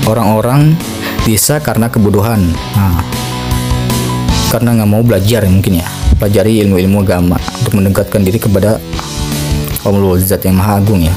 Orang-orang 0.04 0.76
bisa 1.24 1.64
karena 1.64 1.88
kebodohan. 1.88 2.44
Nah, 2.76 3.00
karena 4.52 4.84
nggak 4.84 4.90
mau 4.92 5.00
belajar 5.00 5.48
mungkin 5.48 5.80
ya. 5.80 5.88
Pelajari 6.20 6.60
ilmu-ilmu 6.68 7.08
agama 7.08 7.40
untuk 7.64 7.80
mendekatkan 7.80 8.28
diri 8.28 8.36
kepada 8.36 8.84
Allah 9.88 10.20
Zat 10.20 10.44
yang 10.44 10.60
Maha 10.60 10.84
Agung 10.84 11.08
ya 11.08 11.16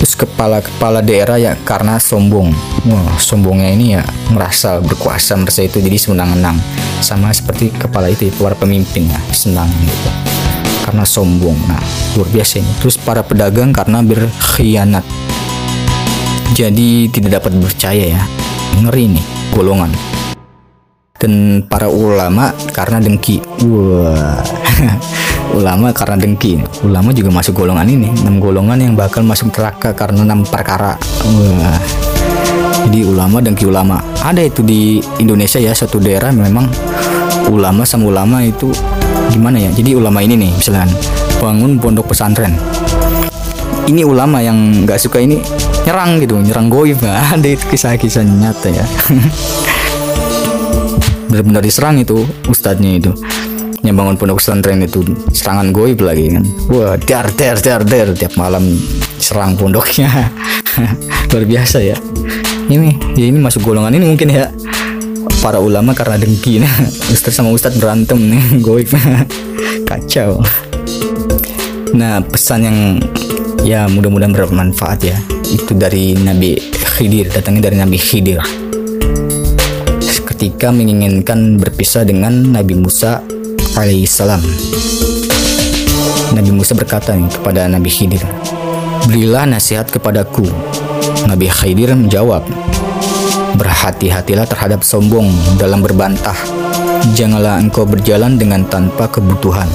terus 0.00 0.16
kepala-kepala 0.16 1.04
daerah 1.04 1.36
ya 1.36 1.52
karena 1.60 2.00
sombong. 2.00 2.48
Wah 2.88 3.20
sombongnya 3.20 3.68
ini 3.68 3.86
ya 3.92 4.02
merasa 4.32 4.80
berkuasa 4.80 5.36
merasa 5.36 5.60
itu 5.60 5.76
jadi 5.76 6.00
senang-senang. 6.00 6.56
Sama 7.04 7.28
seperti 7.36 7.68
kepala 7.68 8.08
itu 8.08 8.32
para 8.40 8.56
pemimpin 8.56 9.12
ya 9.12 9.20
senang 9.36 9.68
gitu. 9.84 10.10
Karena 10.88 11.04
sombong 11.04 11.52
nah 11.68 11.84
luar 12.16 12.32
biasa 12.32 12.64
ini. 12.64 12.72
Terus 12.80 12.96
para 12.96 13.20
pedagang 13.20 13.76
karena 13.76 14.00
berkhianat. 14.00 15.04
Jadi 16.56 17.12
tidak 17.12 17.44
dapat 17.44 17.60
percaya 17.60 18.16
ya. 18.16 18.22
Ngeri 18.80 19.20
nih 19.20 19.26
golongan. 19.52 19.92
Dan 21.20 21.60
para 21.68 21.92
ulama 21.92 22.56
karena 22.72 23.04
dengki. 23.04 23.44
Wah 23.68 24.40
ulama 25.54 25.90
karena 25.90 26.16
dengki. 26.18 26.62
Ulama 26.86 27.10
juga 27.10 27.30
masuk 27.34 27.64
golongan 27.64 27.86
ini. 27.88 28.08
Enam 28.22 28.38
golongan 28.38 28.78
yang 28.78 28.94
bakal 28.94 29.26
masuk 29.26 29.50
neraka 29.54 29.92
karena 29.94 30.22
enam 30.26 30.46
perkara. 30.46 30.96
Wah. 31.26 31.80
jadi 32.88 33.06
ulama 33.06 33.44
dengki 33.44 33.68
ulama. 33.68 34.00
Ada 34.24 34.48
itu 34.48 34.64
di 34.64 34.98
Indonesia 35.20 35.60
ya 35.60 35.76
satu 35.76 36.00
daerah 36.00 36.32
memang 36.32 36.64
ulama 37.52 37.84
sama 37.84 38.08
ulama 38.08 38.40
itu 38.40 38.72
gimana 39.30 39.60
ya? 39.60 39.70
Jadi 39.74 39.94
ulama 39.94 40.24
ini 40.24 40.34
nih 40.38 40.50
misalnya 40.56 40.88
bangun 41.38 41.76
pondok 41.76 42.10
pesantren. 42.10 42.56
Ini 43.90 44.06
ulama 44.06 44.40
yang 44.40 44.86
nggak 44.86 44.98
suka 45.02 45.18
ini 45.20 45.42
nyerang 45.84 46.22
gitu 46.22 46.40
nyerang 46.40 46.72
goib. 46.72 46.98
Nah, 47.04 47.30
ada 47.36 47.48
itu 47.48 47.64
kisah-kisah 47.68 48.24
nyata 48.24 48.68
ya. 48.72 48.84
Benar-benar 51.30 51.62
diserang 51.62 51.94
itu 52.02 52.26
ustadznya 52.50 52.98
itu 52.98 53.14
yang 53.80 53.96
bangun 53.96 54.16
pondok 54.20 54.44
pesantren 54.44 54.84
itu 54.84 55.00
serangan 55.32 55.72
goib 55.72 56.04
lagi 56.04 56.36
kan? 56.36 56.44
Wah 56.68 57.00
dar 57.00 57.32
dar 57.32 57.56
dar 57.60 57.80
dar. 57.80 58.12
Tiap 58.12 58.36
malam 58.36 58.76
serang 59.16 59.56
pondoknya. 59.56 60.08
Luar 61.32 61.44
biasa 61.48 61.80
ya. 61.80 61.96
Ini 62.70 63.16
ya 63.16 63.26
ini 63.26 63.38
masuk 63.40 63.64
golongan 63.64 63.96
ini 63.96 64.04
mungkin 64.12 64.28
ya. 64.28 64.52
Para 65.40 65.56
ulama 65.56 65.96
karena 65.96 66.20
dengki 66.20 66.60
nah. 66.60 66.68
Ustadz 67.14 67.40
sama 67.40 67.48
ustadz 67.56 67.80
berantem 67.80 68.20
nih. 68.20 68.42
Goib. 68.66 68.92
Kacau. 69.88 70.44
Nah 71.96 72.20
pesan 72.20 72.60
yang 72.68 72.78
ya 73.64 73.88
mudah-mudahan 73.88 74.36
bermanfaat 74.36 75.00
ya. 75.08 75.16
Itu 75.48 75.72
dari 75.72 76.12
Nabi 76.20 76.60
Khidir 77.00 77.32
datangnya 77.32 77.72
dari 77.72 77.76
Nabi 77.80 77.96
Khidir. 77.96 78.44
Ketika 80.28 80.72
menginginkan 80.72 81.60
berpisah 81.60 82.04
dengan 82.04 82.32
Nabi 82.32 82.72
Musa 82.72 83.20
alaihissalam. 83.76 84.42
Nabi 86.34 86.50
Musa 86.54 86.72
berkata 86.78 87.14
kepada 87.14 87.66
Nabi 87.66 87.90
Khidir 87.90 88.22
berilah 89.06 89.46
nasihat 89.46 89.90
kepadaku. 89.90 90.46
Nabi 91.26 91.50
Khidir 91.50 91.94
menjawab 91.94 92.46
berhati-hatilah 93.58 94.46
terhadap 94.46 94.86
sombong 94.86 95.28
dalam 95.58 95.82
berbantah. 95.82 96.36
Janganlah 97.18 97.58
engkau 97.58 97.84
berjalan 97.84 98.38
dengan 98.38 98.62
tanpa 98.66 99.10
kebutuhan. 99.10 99.66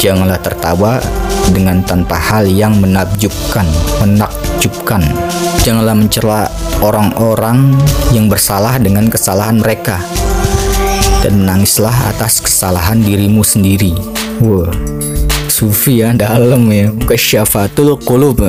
Janganlah 0.00 0.40
tertawa 0.40 0.98
dengan 1.52 1.84
tanpa 1.84 2.16
hal 2.16 2.48
yang 2.48 2.80
menakjubkan, 2.80 3.68
menakjubkan. 4.00 5.04
Janganlah 5.62 5.96
mencela 5.96 6.48
orang-orang 6.80 7.76
yang 8.12 8.26
bersalah 8.28 8.80
dengan 8.80 9.08
kesalahan 9.08 9.60
mereka 9.60 10.00
dan 11.24 11.40
menangislah 11.40 12.12
atas 12.12 12.44
kesalahan 12.44 13.00
dirimu 13.00 13.40
sendiri. 13.40 13.96
Wah, 14.44 14.68
sufi 15.48 16.04
ya 16.04 16.12
dalam 16.12 16.68
ya, 16.68 16.92
kesyafatul 17.08 17.96
qulub. 18.04 18.44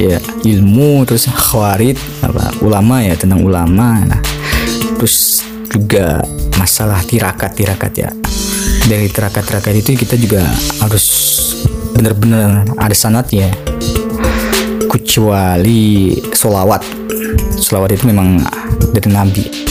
Ya, 0.00 0.18
ilmu 0.42 1.04
terus 1.04 1.28
khawarid 1.28 2.00
apa 2.24 2.56
ulama 2.64 3.04
ya 3.04 3.14
tentang 3.14 3.44
ulama. 3.44 4.00
Nah, 4.08 4.20
terus 4.96 5.44
juga 5.68 6.24
masalah 6.56 7.04
tirakat-tirakat 7.04 7.92
ya 7.94 8.10
dari 8.84 9.08
terakat-terakat 9.08 9.74
itu 9.80 9.96
kita 9.96 10.14
juga 10.20 10.44
harus 10.84 11.06
benar-benar 11.96 12.68
ada 12.76 12.92
sanatnya 12.92 13.48
kecuali 14.86 16.14
solawat 16.36 16.84
solawat 17.56 17.96
itu 17.96 18.04
memang 18.12 18.44
dari 18.92 19.08
nabi 19.08 19.63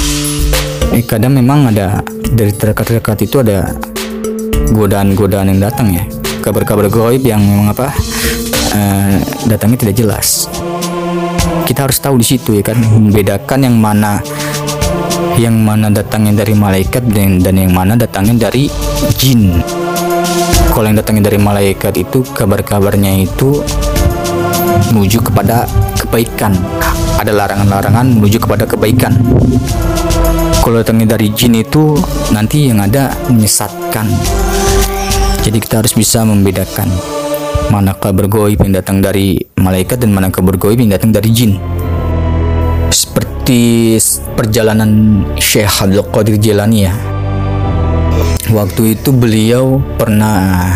eh, 0.94 1.04
kadang 1.04 1.34
memang 1.34 1.74
ada 1.74 2.06
dari 2.34 2.54
terakat-terakat 2.54 3.26
itu 3.26 3.42
ada 3.42 3.74
godaan-godaan 4.70 5.50
yang 5.50 5.62
datang 5.62 5.90
ya. 5.90 6.06
Kabar-kabar 6.46 6.92
goib 6.92 7.24
yang 7.26 7.42
memang 7.42 7.74
uh, 7.74 9.16
datangnya 9.50 9.78
tidak 9.88 9.96
jelas. 9.98 10.46
Kita 11.66 11.90
harus 11.90 11.98
tahu 11.98 12.20
di 12.20 12.26
situ 12.28 12.60
ya 12.60 12.64
kan 12.64 12.78
membedakan 12.78 13.66
yang 13.66 13.76
mana 13.80 14.20
yang 15.40 15.56
mana 15.58 15.90
datangnya 15.90 16.46
dari 16.46 16.54
malaikat 16.54 17.02
dan, 17.10 17.42
dan 17.42 17.58
yang 17.58 17.74
mana 17.74 17.98
datangnya 17.98 18.50
dari 18.50 18.70
jin. 19.18 19.64
Kalau 20.70 20.86
yang 20.90 20.98
datangnya 21.00 21.32
dari 21.32 21.40
malaikat 21.40 21.94
itu 21.98 22.22
kabar-kabarnya 22.36 23.24
itu 23.24 23.64
menuju 24.92 25.26
kepada 25.26 25.66
kebaikan. 25.98 26.54
Ada 27.18 27.32
larangan-larangan 27.32 28.20
menuju 28.20 28.38
kepada 28.44 28.68
kebaikan 28.68 29.16
kalau 30.64 30.80
datangnya 30.80 31.20
dari 31.20 31.28
jin 31.36 31.60
itu 31.60 32.00
nanti 32.32 32.72
yang 32.72 32.80
ada 32.80 33.12
menyesatkan. 33.28 34.08
Jadi 35.44 35.60
kita 35.60 35.84
harus 35.84 35.92
bisa 35.92 36.24
membedakan 36.24 36.88
mana 37.68 37.92
kabar 37.92 38.32
goib 38.32 38.64
yang 38.64 38.72
datang 38.72 39.04
dari 39.04 39.44
malaikat 39.60 40.00
dan 40.00 40.16
mana 40.16 40.32
kabar 40.32 40.56
goib 40.56 40.80
yang 40.80 40.96
datang 40.96 41.12
dari 41.12 41.36
jin. 41.36 41.60
Seperti 42.88 44.00
perjalanan 44.40 45.20
Syekh 45.36 45.84
Abdul 45.84 46.08
Qadir 46.16 46.40
Jilani 46.40 46.88
ya. 46.88 46.96
Waktu 48.48 48.96
itu 48.96 49.12
beliau 49.12 49.84
pernah 50.00 50.72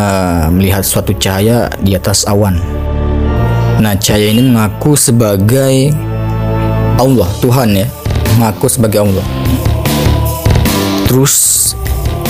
uh, 0.00 0.48
melihat 0.48 0.80
suatu 0.80 1.12
cahaya 1.12 1.68
di 1.84 1.92
atas 1.92 2.24
awan. 2.24 2.56
Nah 3.84 3.92
cahaya 4.00 4.32
ini 4.32 4.48
mengaku 4.48 4.96
sebagai 4.96 5.92
Allah 6.96 7.28
Tuhan 7.44 7.76
ya 7.76 7.97
mengaku 8.38 8.70
sebagai 8.70 9.02
Allah 9.02 9.26
terus 11.10 11.74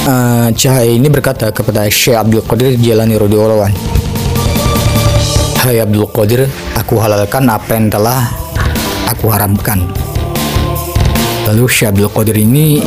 uh, 0.08 0.48
cahaya 0.56 0.88
ini 0.88 1.12
berkata 1.12 1.52
kepada 1.52 1.84
Syekh 1.92 2.16
Abdul 2.16 2.42
Qadir 2.48 2.74
Jilani 2.80 3.20
radhiyallahu 3.20 3.68
Hai 5.58 5.82
Abdul 5.82 6.06
Qadir, 6.14 6.46
aku 6.78 7.02
halalkan 7.02 7.50
apa 7.50 7.74
yang 7.74 7.90
telah 7.90 8.30
aku 9.10 9.26
haramkan. 9.26 9.90
Lalu 11.50 11.66
Syabdul 11.66 12.06
Qadir 12.08 12.38
ini 12.38 12.78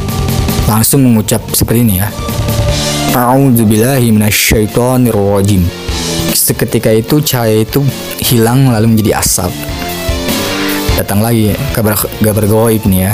langsung 0.72 1.04
mengucap 1.04 1.44
seperti 1.52 1.84
ini 1.84 2.00
ya. 2.00 2.08
A'udzubillahi. 3.12 4.08
Seketika 6.32 6.96
itu 6.96 7.20
cahaya 7.20 7.60
itu 7.60 7.84
hilang 8.24 8.72
lalu 8.72 8.96
menjadi 8.96 9.20
asap. 9.20 9.71
Datang 11.02 11.26
lagi 11.26 11.50
kabar 11.74 11.98
kabar 11.98 12.46
goib 12.46 12.86
nih 12.86 13.10
ya. 13.10 13.14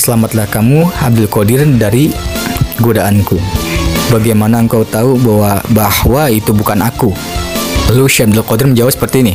Selamatlah 0.00 0.48
kamu 0.48 0.88
Abdul 0.96 1.28
Qadir 1.28 1.68
dari 1.76 2.08
godaanku. 2.80 3.36
Bagaimana 4.08 4.64
engkau 4.64 4.88
tahu 4.88 5.20
bahwa 5.20 5.60
bahwa 5.68 6.32
itu 6.32 6.56
bukan 6.56 6.80
aku? 6.80 7.12
Lalu 7.92 8.08
Syabdul 8.08 8.48
Qadir 8.48 8.72
menjawab 8.72 8.96
seperti 8.96 9.20
ini 9.20 9.34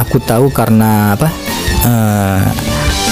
aku 0.00 0.16
tahu 0.22 0.48
karena 0.48 1.12
apa 1.12 1.28
uh, 1.84 2.44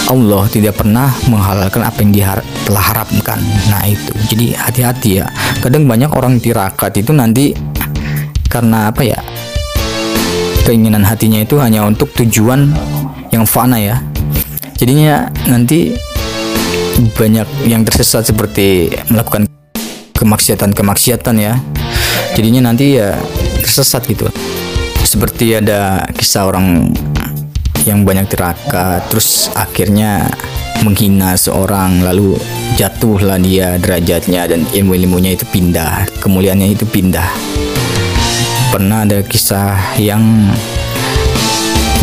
Allah 0.08 0.44
tidak 0.48 0.80
pernah 0.80 1.12
menghalalkan 1.28 1.84
apa 1.84 2.00
yang 2.00 2.12
dia 2.16 2.40
telah 2.64 2.80
harapkan. 2.80 3.36
Nah 3.68 3.84
itu, 3.84 4.08
jadi 4.32 4.56
hati-hati 4.56 5.20
ya. 5.20 5.28
Kadang 5.60 5.84
banyak 5.84 6.08
orang 6.08 6.40
tirakat 6.40 6.96
itu 6.96 7.12
nanti 7.12 7.52
karena 8.48 8.88
apa 8.88 9.04
ya? 9.04 9.20
Keinginan 10.68 11.00
hatinya 11.00 11.40
itu 11.40 11.56
hanya 11.56 11.88
untuk 11.88 12.12
tujuan 12.12 12.68
yang 13.32 13.48
fana 13.48 13.80
ya. 13.80 14.04
Jadinya 14.76 15.32
nanti 15.48 15.96
banyak 17.16 17.64
yang 17.64 17.88
tersesat 17.88 18.28
seperti 18.28 18.92
melakukan 19.08 19.48
kemaksiatan-kemaksiatan 20.12 21.36
ya. 21.40 21.56
Jadinya 22.36 22.68
nanti 22.68 23.00
ya 23.00 23.16
tersesat 23.64 24.04
gitu 24.04 24.28
seperti 25.08 25.56
ada 25.56 26.04
kisah 26.12 26.44
orang 26.44 26.92
yang 27.88 28.04
banyak 28.04 28.28
tirakat 28.28 29.08
terus 29.08 29.48
akhirnya 29.56 30.28
menghina 30.84 31.32
seorang 31.32 32.04
lalu 32.04 32.36
jatuhlah 32.76 33.40
dia 33.40 33.80
derajatnya 33.80 34.44
dan 34.44 34.68
ilmu-ilmunya 34.68 35.32
itu 35.32 35.48
pindah 35.48 36.04
kemuliaannya 36.20 36.76
itu 36.76 36.84
pindah 36.84 37.24
pernah 38.68 39.08
ada 39.08 39.24
kisah 39.24 39.96
yang 39.96 40.52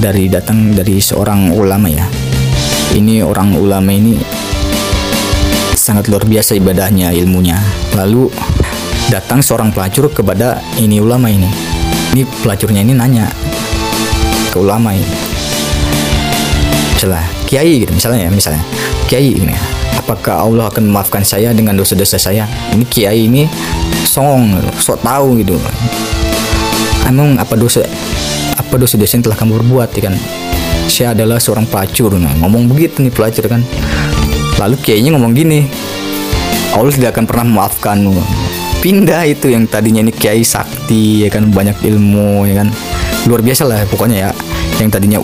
dari 0.01 0.25
datang 0.27 0.73
dari 0.73 0.97
seorang 0.97 1.53
ulama 1.53 1.85
ya. 1.85 2.05
Ini 2.97 3.21
orang 3.21 3.53
ulama 3.53 3.93
ini 3.93 4.17
sangat 5.77 6.09
luar 6.09 6.25
biasa 6.25 6.57
ibadahnya 6.57 7.13
ilmunya. 7.13 7.61
Lalu 7.93 8.33
datang 9.13 9.45
seorang 9.45 9.69
pelacur 9.69 10.09
kepada 10.09 10.57
ini 10.81 10.97
ulama 10.97 11.29
ini. 11.29 11.49
Ini 12.17 12.25
pelacurnya 12.41 12.81
ini 12.81 12.97
nanya 12.97 13.29
ke 14.49 14.57
ulama 14.57 14.89
ini. 14.89 15.09
Misalnya 16.97 17.25
kiai 17.45 17.85
gitu 17.85 17.93
misalnya 17.93 18.25
ya 18.25 18.31
misalnya 18.33 18.63
kiai 19.05 19.37
ini 19.37 19.53
apakah 20.01 20.41
Allah 20.49 20.65
akan 20.73 20.89
memaafkan 20.89 21.21
saya 21.21 21.53
dengan 21.53 21.77
dosa-dosa 21.77 22.17
saya? 22.17 22.49
Ini 22.73 22.85
kiai 22.89 23.29
ini 23.29 23.45
songong 24.09 24.57
sok 24.81 25.05
tahu 25.05 25.43
gitu 25.43 25.59
emang 27.05 27.37
apa 27.37 27.53
dosa 27.55 27.85
apa 28.55 28.73
dosa-dosa 28.75 29.17
yang 29.19 29.23
telah 29.25 29.37
kamu 29.37 29.61
berbuat 29.61 29.89
ya 29.97 30.11
kan? 30.11 30.15
Saya 30.85 31.17
adalah 31.17 31.41
seorang 31.41 31.65
pelacur 31.65 32.13
nah, 32.17 32.33
ngomong 32.39 32.69
begitu 32.69 33.01
nih 33.01 33.13
pelacur 33.13 33.49
kan? 33.49 33.61
Lalu 34.61 34.75
kiainya 34.79 35.11
ngomong 35.13 35.35
gini 35.35 35.67
Allah 36.75 36.91
tidak 36.91 37.15
akan 37.15 37.25
pernah 37.25 37.45
memaafkanmu. 37.47 38.15
Pindah 38.83 39.23
itu 39.25 39.49
yang 39.49 39.65
tadinya 39.65 40.03
ini 40.03 40.11
kiai 40.11 40.43
sakti 40.43 41.23
ya 41.23 41.29
kan? 41.31 41.47
Banyak 41.49 41.81
ilmu 41.81 42.45
ya 42.51 42.61
kan? 42.61 42.69
Luar 43.31 43.41
biasa 43.41 43.63
lah 43.63 43.87
pokoknya 43.87 44.29
ya. 44.29 44.31
Yang 44.83 44.89
tadinya 44.99 45.19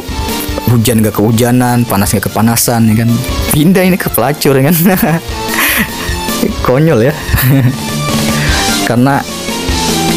hujan 0.72 1.04
gak 1.04 1.20
kehujanan 1.20 1.84
panas 1.84 2.16
gak 2.16 2.32
kepanasan 2.32 2.88
ya 2.96 3.04
kan? 3.04 3.10
Pindah 3.52 3.84
ini 3.84 4.00
ke 4.00 4.08
pelacur 4.08 4.56
ya 4.56 4.72
kan? 4.72 4.76
Konyol 6.66 7.12
ya. 7.12 7.14
Karena 8.88 9.20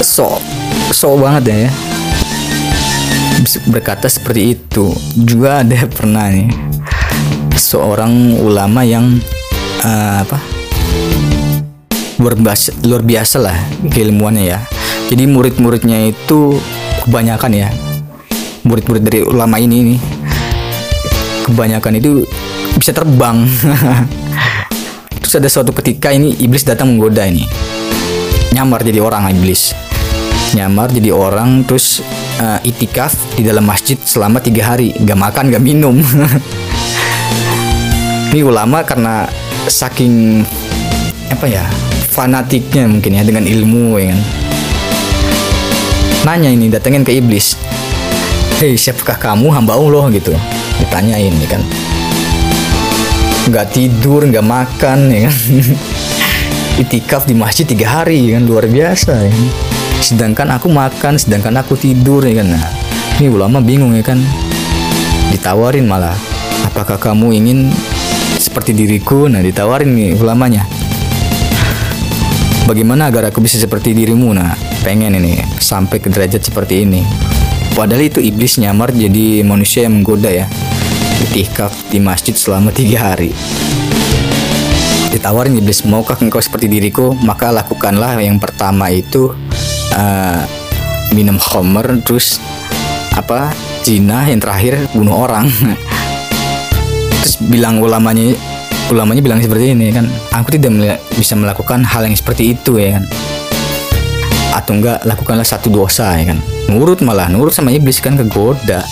so 0.01 0.39
so 0.95 1.19
banget 1.19 1.51
ya, 1.51 1.71
berkata 3.67 4.07
seperti 4.07 4.55
itu. 4.55 4.95
Juga 5.19 5.67
ada 5.67 5.75
pernah 5.97 6.31
nih 6.31 6.47
seorang 7.59 8.39
ulama 8.39 8.87
yang 8.87 9.19
uh, 9.83 10.23
apa 10.23 10.39
luar 12.23 12.39
biasa 12.39 12.71
luar 12.87 13.03
biasa 13.03 13.37
lah 13.43 13.59
keilmuannya 13.91 14.45
ya. 14.47 14.59
Jadi 15.11 15.27
murid-muridnya 15.27 16.09
itu 16.15 16.57
kebanyakan 17.05 17.53
ya 17.53 17.69
murid-murid 18.65 19.03
dari 19.05 19.21
ulama 19.21 19.61
ini 19.61 19.93
nih 19.93 20.01
kebanyakan 21.51 21.99
itu 21.99 22.23
bisa 22.79 22.95
terbang. 22.95 23.45
Terus 25.21 25.35
ada 25.43 25.49
suatu 25.51 25.75
ketika 25.75 26.15
ini 26.15 26.39
iblis 26.39 26.63
datang 26.63 26.95
menggoda 26.95 27.27
ini. 27.27 27.45
Nyamar 28.55 28.87
jadi 28.87 29.03
orang 29.03 29.29
iblis 29.35 29.84
nyamar 30.53 30.93
jadi 30.93 31.09
orang 31.17 31.65
terus 31.65 32.05
uh, 32.37 32.61
itikaf 32.61 33.17
di 33.41 33.49
dalam 33.49 33.65
masjid 33.65 33.97
selama 33.97 34.45
tiga 34.45 34.77
hari. 34.77 34.93
Gak 35.01 35.17
makan 35.17 35.49
gak 35.49 35.65
minum. 35.65 35.97
Ini 38.35 38.43
ulama 38.43 38.83
karena 38.83 39.31
saking 39.71 40.43
apa 41.31 41.47
ya 41.47 41.65
fanatiknya 42.11 42.91
mungkin 42.91 43.15
ya 43.15 43.23
dengan 43.23 43.47
ilmu 43.47 43.97
ya 43.97 44.11
kan. 44.13 44.21
Nanya 46.25 46.51
ini 46.51 46.67
datengin 46.73 47.05
ke 47.05 47.15
iblis. 47.15 47.55
Hei 48.59 48.75
siapakah 48.75 49.21
kamu 49.21 49.55
hamba 49.55 49.79
Allah? 49.79 50.09
gitu. 50.11 50.35
Ditanyain 50.83 51.31
ya 51.31 51.49
kan. 51.53 51.63
Nggak 53.47 53.67
tidur 53.71 54.27
nggak 54.27 54.43
makan 54.43 55.15
ya 55.15 55.31
kan. 55.31 55.37
Itikaf 56.83 57.31
di 57.31 57.39
masjid 57.39 57.63
tiga 57.69 57.87
hari 58.03 58.19
ya 58.19 58.41
kan. 58.41 58.51
Luar 58.51 58.67
biasa 58.67 59.15
ya 59.15 59.31
kan? 59.31 59.64
Sedangkan 60.03 60.57
aku 60.57 60.73
makan 60.73 61.21
sedangkan 61.21 61.61
aku 61.61 61.79
tidur 61.79 62.25
ya 62.25 62.43
kan? 62.43 62.55
Nah, 62.55 62.67
ini 63.21 63.31
ulama 63.31 63.63
bingung 63.63 63.95
ya 63.95 64.03
kan? 64.03 64.19
Ditawarin 65.31 65.87
malah 65.87 66.15
apakah 66.67 66.99
kamu 66.99 67.35
ingin 67.39 67.59
seperti 68.39 68.75
diriku? 68.75 69.31
Nah 69.31 69.43
ditawarin 69.43 69.95
nih 69.95 70.19
ulamanya. 70.19 70.67
Bagaimana 72.65 73.13
agar 73.13 73.29
aku 73.29 73.45
bisa 73.45 73.61
seperti 73.61 73.93
dirimu? 73.93 74.33
Nah 74.35 74.57
pengen 74.83 75.15
ini 75.15 75.39
sampai 75.61 76.01
ke 76.01 76.09
derajat 76.09 76.43
seperti 76.43 76.83
ini. 76.83 77.03
Padahal 77.75 78.07
itu 78.07 78.23
iblis 78.23 78.57
nyamar 78.63 78.95
jadi 78.95 79.43
manusia 79.43 79.87
yang 79.87 79.99
menggoda 80.01 80.31
ya. 80.31 80.47
Itikaf 81.31 81.91
di 81.91 81.99
masjid 81.99 82.35
selama 82.35 82.71
tiga 82.71 83.15
hari. 83.15 83.35
Ditawarin 85.11 85.59
iblis 85.59 85.87
maukah 85.87 86.19
engkau 86.19 86.43
seperti 86.43 86.67
diriku? 86.67 87.15
Maka 87.23 87.51
lakukanlah 87.51 88.19
yang 88.19 88.39
pertama 88.43 88.91
itu 88.91 89.35
uh, 89.95 90.43
minum 91.15 91.39
homer 91.39 92.03
terus 92.03 92.43
apa 93.15 93.55
zina 93.87 94.27
yang 94.27 94.43
terakhir 94.43 94.91
bunuh 94.91 95.15
orang. 95.25 95.47
Terus 97.23 97.41
bilang 97.41 97.81
ulamanya 97.81 98.35
ulamanya 98.91 99.23
bilang 99.23 99.41
seperti 99.41 99.73
ini 99.73 99.95
kan. 99.95 100.05
Aku 100.35 100.51
tidak 100.51 101.01
bisa 101.15 101.39
melakukan 101.39 101.87
hal 101.87 102.05
yang 102.05 102.19
seperti 102.19 102.59
itu 102.59 102.77
ya 102.77 102.99
kan. 102.99 103.05
Atau 104.55 104.83
enggak 104.83 105.07
lakukanlah 105.07 105.47
satu 105.47 105.71
dosa 105.71 106.19
ya 106.19 106.35
kan. 106.35 106.39
Nurut 106.69 107.01
malah 107.07 107.31
nurut 107.31 107.55
sama 107.55 107.71
iblis 107.71 108.03
kan 108.03 108.19
kegoda. 108.19 108.83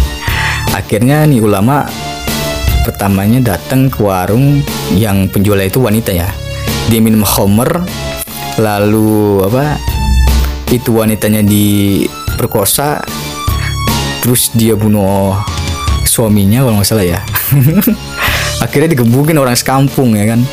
Akhirnya 0.78 1.26
nih 1.26 1.42
ulama 1.42 1.82
pertamanya 2.86 3.58
datang 3.58 3.90
ke 3.90 3.98
warung 4.00 4.62
yang 4.94 5.26
penjualnya 5.26 5.68
itu 5.68 5.82
wanita 5.82 6.14
ya. 6.14 6.30
Dia 6.88 7.02
minum 7.02 7.26
homer 7.26 7.82
lalu 8.58 9.40
apa 9.46 9.89
itu 10.70 10.94
wanitanya 10.94 11.42
diperkosa 11.42 13.02
terus 14.22 14.54
dia 14.54 14.78
bunuh 14.78 15.34
suaminya 16.06 16.62
kalau 16.62 16.78
nggak 16.78 16.88
salah 16.88 17.06
ya. 17.06 17.20
Akhirnya 18.64 18.94
digebukin 18.94 19.40
orang 19.40 19.58
sekampung 19.58 20.14
ya 20.14 20.30
kan. 20.30 20.46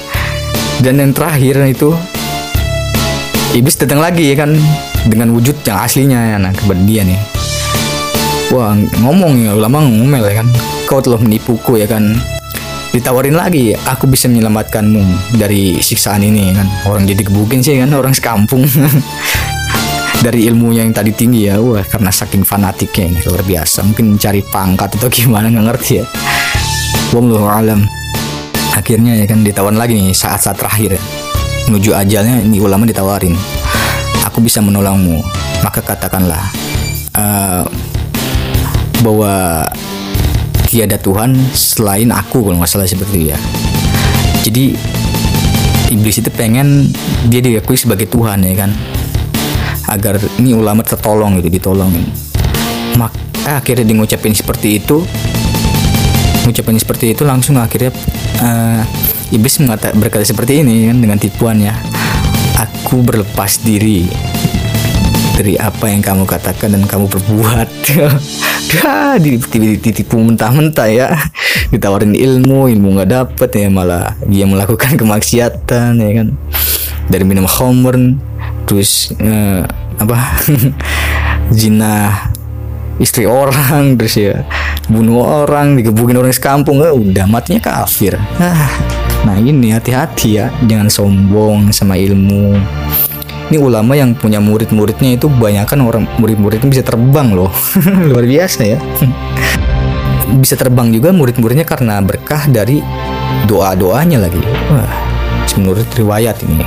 Dan 0.81 1.01
yang 1.01 1.11
terakhir 1.13 1.57
itu 1.69 1.93
iblis 3.57 3.77
datang 3.77 4.01
lagi 4.01 4.29
ya 4.29 4.45
kan 4.45 4.53
dengan 5.09 5.33
wujud 5.33 5.65
yang 5.65 5.77
aslinya 5.81 6.19
ya 6.33 6.37
nah 6.41 6.53
kepada 6.53 6.81
nih. 6.81 7.19
Wah 8.53 8.73
ngomong 9.03 9.43
ya 9.43 9.51
ulama 9.53 9.85
ngomel 9.85 10.23
ya 10.25 10.41
kan. 10.41 10.47
Kau 10.87 11.03
telah 11.03 11.19
menipuku 11.19 11.77
ya 11.77 11.85
kan. 11.85 12.15
Ditawarin 12.95 13.35
lagi 13.35 13.75
aku 13.75 14.09
bisa 14.09 14.25
menyelamatkanmu 14.31 15.35
dari 15.37 15.77
siksaan 15.83 16.23
ini 16.23 16.53
ya 16.53 16.63
kan. 16.63 16.67
Orang 16.87 17.03
jadi 17.05 17.21
gebukin 17.21 17.61
sih 17.61 17.77
kan 17.77 17.91
orang 17.91 18.15
sekampung 18.15 18.63
dari 20.17 20.49
ilmunya 20.49 20.81
yang 20.81 20.93
tadi 20.95 21.13
tinggi 21.13 21.45
ya 21.45 21.61
wah 21.61 21.85
karena 21.85 22.09
saking 22.09 22.41
fanatiknya 22.41 23.13
ini 23.13 23.19
luar 23.25 23.43
biasa. 23.45 23.85
Mungkin 23.85 24.17
mencari 24.17 24.41
pangkat 24.41 24.97
atau 24.97 25.09
gimana 25.13 25.49
nggak 25.53 25.65
ngerti 25.73 25.91
ya. 26.01 26.05
Wallahu 27.13 27.47
alam. 27.47 27.81
Akhirnya 28.73 29.17
ya 29.17 29.25
kan 29.25 29.41
ditawan 29.41 29.77
lagi 29.77 29.97
nih 29.97 30.13
saat-saat 30.13 30.57
terakhir. 30.57 30.97
Menuju 31.69 31.93
ajalnya 31.93 32.41
ini 32.41 32.57
ulama 32.61 32.85
ditawarin. 32.87 33.33
Aku 34.25 34.41
bisa 34.41 34.61
menolongmu. 34.61 35.21
Maka 35.65 35.81
katakanlah 35.81 36.43
uh, 37.17 37.65
bahwa 39.01 39.65
tiada 40.69 40.99
Tuhan 41.01 41.33
selain 41.55 42.09
aku 42.13 42.45
kalau 42.45 42.57
nggak 42.61 42.69
salah 42.69 42.89
seperti 42.89 43.33
ya. 43.33 43.37
Jadi 44.45 44.77
iblis 45.91 46.19
itu 46.19 46.29
pengen 46.31 46.91
dia 47.31 47.39
diakui 47.39 47.79
sebagai 47.79 48.11
Tuhan 48.11 48.43
ya 48.43 48.55
kan 48.67 48.71
agar 49.87 50.19
ini 50.39 50.51
ulama 50.51 50.83
tertolong 50.83 51.39
gitu 51.39 51.49
ditolong 51.49 51.91
maka 52.97 53.15
akhirnya 53.45 53.85
dia 53.85 53.95
ngucapin 53.95 54.33
seperti 54.33 54.81
itu. 54.81 55.05
Mengucapkan 56.43 56.79
seperti 56.79 57.05
itu 57.13 57.23
langsung 57.27 57.59
akhirnya 57.59 57.93
uh, 58.41 58.81
iblis 59.35 59.59
mengata, 59.61 59.93
berkata 59.93 60.23
seperti 60.25 60.63
ini 60.63 60.87
kan 60.89 60.97
dengan 60.97 61.17
tipuannya 61.19 61.75
aku 62.57 63.03
berlepas 63.03 63.61
diri 63.61 64.07
dari 65.37 65.53
apa 65.59 65.91
yang 65.91 66.01
kamu 66.01 66.23
katakan 66.25 66.73
dan 66.73 66.83
kamu 66.89 67.05
perbuat. 67.11 67.69
Ditipu 69.83 70.17
mentah-mentah 70.17 70.89
ya. 70.89 71.07
Ditawarin 71.69 72.15
ilmu 72.15 72.71
ilmu 72.71 72.97
nggak 72.97 73.11
dapet 73.11 73.49
ya 73.53 73.67
malah 73.67 74.15
dia 74.25 74.47
melakukan 74.47 74.95
kemaksiatan 75.01 75.99
ya 75.99 76.11
kan. 76.23 76.27
Dari 77.11 77.23
minum 77.27 77.45
homer 77.45 78.17
terus 78.67 79.15
uh, 79.23 79.63
apa 79.97 80.43
zina 81.57 82.27
istri 82.99 83.23
orang 83.23 83.95
terus 83.97 84.19
ya 84.19 84.43
bunuh 84.91 85.47
orang 85.47 85.79
digebukin 85.79 86.19
orang 86.19 86.35
sekampung 86.35 86.83
eh, 86.83 86.91
udah 86.91 87.27
matinya 87.27 87.59
kafir. 87.59 88.15
Ah, 88.39 88.71
nah 89.27 89.35
ini 89.39 89.71
hati-hati 89.71 90.39
ya 90.39 90.51
jangan 90.67 90.91
sombong 90.91 91.71
sama 91.71 91.95
ilmu. 91.95 92.55
Ini 93.47 93.63
ulama 93.63 93.95
yang 93.95 94.11
punya 94.11 94.43
murid-muridnya 94.43 95.15
itu 95.15 95.31
kan 95.63 95.79
orang 95.79 96.03
murid-muridnya 96.19 96.67
bisa 96.67 96.83
terbang 96.83 97.31
loh 97.31 97.51
luar 98.11 98.27
biasa 98.27 98.61
ya. 98.67 98.79
Bisa 100.27 100.59
terbang 100.59 100.91
juga 100.91 101.15
murid-muridnya 101.15 101.63
karena 101.63 102.03
berkah 102.03 102.43
dari 102.51 102.83
doa-doanya 103.47 104.27
lagi. 104.27 104.43
Wah 104.67 105.07
menurut 105.57 105.89
riwayat 105.97 106.37
ini 106.45 106.61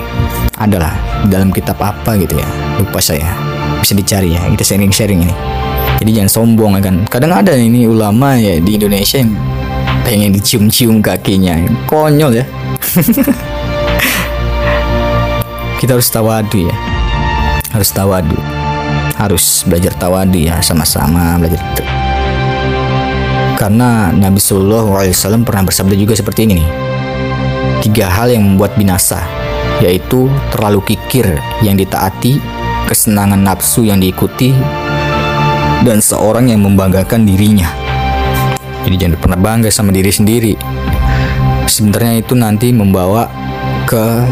adalah 0.60 0.92
dalam 1.26 1.48
kitab 1.48 1.80
apa 1.80 2.20
gitu 2.20 2.36
ya. 2.36 2.48
Lupa 2.76 3.00
saya. 3.00 3.32
Bisa 3.80 3.96
dicari 3.96 4.36
ya 4.36 4.44
kita 4.52 4.60
sharing-sharing 4.60 5.24
ini. 5.24 5.34
Jadi 6.00 6.10
jangan 6.20 6.30
sombong 6.30 6.80
kan 6.80 6.96
kadang 7.08 7.32
ada 7.32 7.56
ini 7.56 7.88
ulama 7.88 8.36
ya 8.36 8.60
di 8.60 8.76
Indonesia 8.76 9.20
yang 9.20 9.32
pengen 10.04 10.36
dicium-cium 10.36 11.00
kakinya. 11.00 11.56
Konyol 11.88 12.44
ya. 12.44 12.44
Kita 15.80 15.96
harus 15.96 16.12
tawadu 16.12 16.68
ya. 16.68 16.76
Harus 17.72 17.88
tawadu. 17.88 18.36
Harus 19.16 19.64
belajar 19.64 19.96
tawadu 19.96 20.36
ya 20.36 20.60
sama-sama 20.60 21.40
belajar 21.40 21.56
itu. 21.56 21.84
Karena 23.56 24.08
Nabi 24.12 24.40
Shallallahu 24.40 24.92
Alaihi 24.96 25.12
Wasallam 25.16 25.44
pernah 25.44 25.64
bersabda 25.68 25.96
juga 25.96 26.16
seperti 26.16 26.48
ini 26.48 26.64
nih. 26.64 26.68
Tiga 27.80 28.12
hal 28.12 28.32
yang 28.32 28.44
membuat 28.44 28.76
binasa 28.76 29.39
yaitu 29.80 30.28
terlalu 30.52 30.84
kikir 30.94 31.40
yang 31.64 31.76
ditaati 31.76 32.40
kesenangan 32.86 33.40
nafsu 33.40 33.84
yang 33.84 34.00
diikuti 34.00 34.52
dan 35.84 36.04
seorang 36.04 36.52
yang 36.52 36.60
membanggakan 36.64 37.24
dirinya. 37.24 37.68
Jadi 38.84 38.96
jangan 38.96 39.16
pernah 39.20 39.38
bangga 39.40 39.70
sama 39.72 39.92
diri 39.92 40.12
sendiri. 40.12 40.54
Sebenarnya 41.68 42.20
itu 42.20 42.34
nanti 42.36 42.72
membawa 42.72 43.28
ke 43.84 44.24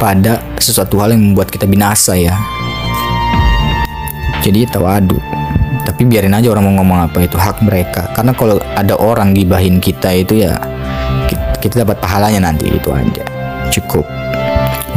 pada 0.00 0.42
sesuatu 0.58 0.98
hal 1.02 1.14
yang 1.14 1.32
membuat 1.32 1.50
kita 1.50 1.68
binasa 1.68 2.16
ya. 2.16 2.34
Jadi 4.42 4.66
tawadu. 4.70 5.18
Tapi 5.86 6.02
biarin 6.02 6.34
aja 6.34 6.50
orang 6.50 6.66
mau 6.66 6.74
ngomong 6.82 6.98
apa 7.10 7.22
itu 7.22 7.38
hak 7.38 7.62
mereka. 7.62 8.10
Karena 8.14 8.34
kalau 8.34 8.58
ada 8.74 8.94
orang 8.98 9.34
gibahin 9.34 9.78
kita 9.78 10.10
itu 10.14 10.46
ya 10.46 10.58
kita 11.62 11.82
dapat 11.82 11.98
pahalanya 11.98 12.50
nanti 12.50 12.70
itu 12.70 12.90
aja. 12.90 13.35
Cukup 13.72 14.06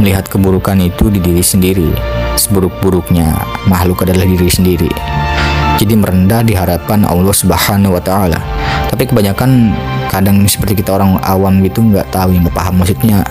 melihat 0.00 0.24
keburukan 0.26 0.80
itu 0.80 1.12
di 1.12 1.20
diri 1.20 1.44
sendiri 1.44 1.92
seburuk-buruknya 2.40 3.36
makhluk 3.68 4.08
adalah 4.08 4.24
diri 4.24 4.48
sendiri. 4.48 4.88
Jadi 5.76 5.94
merendah 5.96 6.40
di 6.44 6.56
hadapan 6.56 7.04
Allah 7.04 7.32
Subhanahu 7.32 7.96
wa 7.96 8.02
taala. 8.02 8.40
Tapi 8.88 9.08
kebanyakan 9.08 9.76
kadang 10.08 10.44
seperti 10.48 10.80
kita 10.80 10.96
orang 10.96 11.20
awam 11.22 11.60
gitu 11.64 11.84
nggak 11.84 12.10
tahu 12.12 12.36
nggak 12.36 12.52
paham 12.52 12.82
maksudnya 12.82 13.22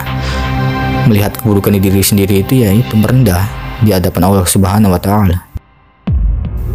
melihat 1.09 1.35
keburukan 1.35 1.73
di 1.77 1.81
diri 1.81 2.01
sendiri 2.01 2.45
itu 2.45 2.63
ya 2.63 2.71
itu 2.73 2.93
merendah 2.95 3.45
di 3.81 3.89
hadapan 3.93 4.29
Allah 4.29 4.45
Subhanahu 4.45 4.93
wa 4.93 5.01
taala. 5.01 5.49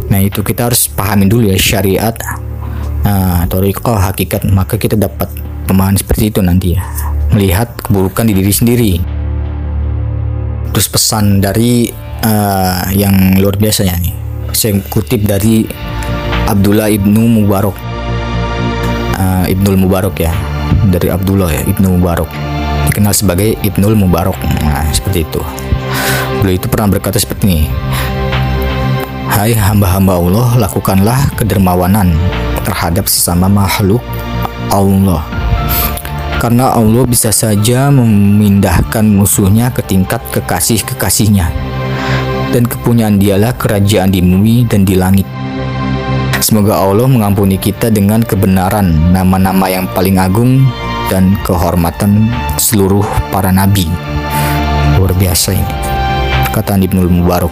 Nah, 0.05 0.21
itu 0.21 0.45
kita 0.45 0.69
harus 0.69 0.85
pahamin 0.85 1.25
dulu 1.25 1.49
ya 1.49 1.57
syariat 1.57 2.13
nah, 3.01 3.41
toriko 3.49 3.97
hakikat 3.97 4.45
maka 4.47 4.77
kita 4.77 4.93
dapat 4.93 5.27
pemahaman 5.65 5.97
seperti 5.97 6.29
itu 6.29 6.39
nanti 6.45 6.77
ya 6.77 6.85
melihat 7.33 7.71
keburukan 7.81 8.27
di 8.27 8.33
diri 8.37 8.53
sendiri. 8.53 8.91
Terus 10.75 10.87
pesan 10.91 11.39
dari 11.39 11.87
uh, 12.21 12.91
yang 12.91 13.39
luar 13.39 13.55
biasa 13.55 13.87
ya 13.87 13.95
nih 13.95 14.15
saya 14.55 14.79
kutip 14.87 15.23
dari 15.23 15.67
Abdullah 16.47 16.91
ibnu 16.91 17.41
Mubarak. 17.41 17.75
Uh, 19.15 19.47
Ibnul 19.47 19.79
Mubarak 19.79 20.19
ya 20.19 20.35
dari 20.91 21.07
Abdullah 21.07 21.47
ya 21.47 21.63
Ibnu 21.63 21.99
Mubarak. 21.99 22.27
Dikenal 22.91 23.15
sebagai 23.15 23.55
Ibnul 23.63 23.95
Mubarak. 23.95 24.35
Nah 24.59 24.91
seperti 24.91 25.23
itu. 25.23 25.39
Beliau 26.43 26.59
itu 26.59 26.67
pernah 26.67 26.91
berkata 26.91 27.17
seperti 27.17 27.43
ini 27.47 27.61
Hai 29.25 29.57
hamba-hamba 29.57 30.19
Allah 30.19 30.49
lakukanlah 30.67 31.33
kedermawanan 31.35 32.13
terhadap 32.61 33.09
sesama 33.09 33.49
makhluk 33.49 34.03
Allah 34.69 35.25
karena 36.39 36.75
Allah 36.75 37.07
bisa 37.07 37.31
saja 37.31 37.87
memindahkan 37.89 39.03
musuhnya 39.05 39.71
ke 39.71 39.81
tingkat 39.83 40.21
kekasih-kekasihnya 40.35 41.47
dan 42.51 42.63
kepunyaan 42.67 43.19
dialah 43.19 43.55
kerajaan 43.55 44.11
di 44.11 44.19
bumi 44.23 44.67
dan 44.67 44.83
di 44.83 44.95
langit 44.95 45.27
Semoga 46.45 46.77
Allah 46.77 47.09
mengampuni 47.09 47.57
kita 47.57 47.89
dengan 47.89 48.21
kebenaran 48.21 49.09
nama-nama 49.09 49.65
yang 49.65 49.89
paling 49.97 50.21
agung 50.21 50.61
dan 51.09 51.33
kehormatan 51.41 52.29
seluruh 52.61 53.01
para 53.33 53.49
nabi. 53.49 53.89
Luar 54.93 55.17
biasa 55.17 55.57
ini. 55.57 55.75
Perkataan 56.45 56.85
Ibnu 56.85 57.01
Mubarak. 57.09 57.49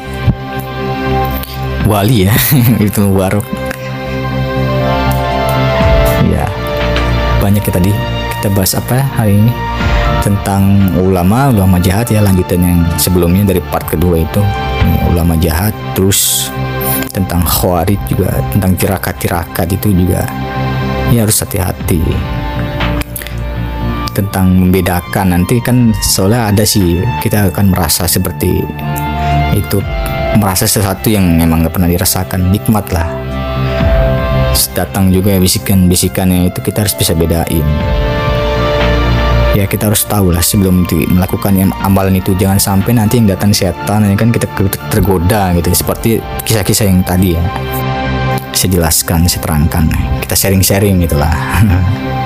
Wali 1.90 2.30
ya, 2.30 2.38
Ibnu 2.86 3.10
Mubarak. 3.10 3.42
Ya, 6.30 6.46
banyak 7.42 7.66
kita 7.66 7.82
tadi 7.82 7.98
kita 8.44 8.60
bahas 8.60 8.76
apa 8.76 9.00
hari 9.16 9.40
ini? 9.40 9.56
Tentang 10.20 10.92
ulama 11.00 11.48
ulama 11.48 11.80
jahat 11.80 12.12
ya 12.12 12.20
lanjutan 12.20 12.60
yang 12.60 12.84
sebelumnya 13.00 13.48
dari 13.48 13.64
part 13.72 13.88
kedua 13.88 14.20
itu. 14.20 14.44
Ulama 15.08 15.40
jahat 15.40 15.72
terus 15.96 16.52
tentang 17.16 17.40
khawarid 17.48 18.04
juga 18.04 18.44
tentang 18.52 18.76
tirakat-tirakat 18.76 19.80
itu 19.80 19.96
juga. 19.96 20.28
Ya 21.16 21.24
harus 21.24 21.40
hati-hati. 21.40 22.04
Tentang 24.12 24.52
membedakan 24.52 25.40
nanti 25.40 25.64
kan 25.64 25.96
soalnya 26.04 26.52
ada 26.52 26.68
sih 26.68 27.00
kita 27.24 27.48
akan 27.48 27.72
merasa 27.72 28.12
seperti 28.12 28.60
itu 29.56 29.80
merasa 30.36 30.68
sesuatu 30.68 31.08
yang 31.08 31.32
memang 31.40 31.64
nggak 31.64 31.80
pernah 31.80 31.88
dirasakan. 31.88 32.52
Nikmat 32.52 32.92
lah. 32.92 33.08
Datang 34.76 35.16
juga 35.16 35.40
bisikan-bisikannya 35.40 36.52
itu 36.52 36.60
kita 36.60 36.84
harus 36.84 36.92
bisa 37.00 37.16
bedain 37.16 37.64
ya 39.54 39.70
kita 39.70 39.90
harus 39.90 40.04
tahu 40.10 40.34
lah 40.34 40.42
sebelum 40.42 40.86
melakukan 41.14 41.54
yang 41.54 41.70
amalan 41.86 42.18
itu 42.18 42.34
jangan 42.34 42.58
sampai 42.58 42.98
nanti 42.98 43.22
yang 43.22 43.30
datang 43.30 43.54
setan 43.54 44.06
ya 44.06 44.18
kan 44.18 44.34
kita 44.34 44.50
tergoda 44.90 45.54
gitu. 45.58 45.70
Seperti 45.74 46.20
kisah-kisah 46.46 46.86
yang 46.90 47.06
tadi 47.06 47.38
ya. 47.38 47.44
Saya 48.54 48.70
jelaskan 48.78 49.26
saya 49.26 49.42
terangkan. 49.46 49.90
Kita 50.22 50.34
sharing-sharing 50.38 51.02
gitulah 51.06 51.34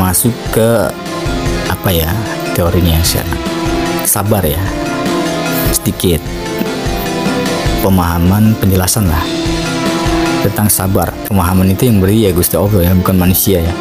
masuk 0.00 0.32
ke 0.48 0.88
apa 1.68 1.88
ya 1.92 2.08
teorinya 2.56 2.96
sekarang. 3.04 3.36
Sabar 4.08 4.40
ya, 4.40 4.64
sedikit 5.76 6.24
pemahaman 7.84 8.56
penjelasan 8.56 9.12
lah 9.12 9.20
tentang 10.40 10.72
sabar. 10.72 11.12
Pemahaman 11.28 11.68
itu 11.68 11.84
yang 11.84 12.00
beri 12.00 12.24
ya 12.24 12.32
Gusti 12.32 12.56
Allah 12.56 12.80
ya, 12.88 12.92
bukan 12.96 13.16
manusia 13.20 13.60
ya. 13.60 13.74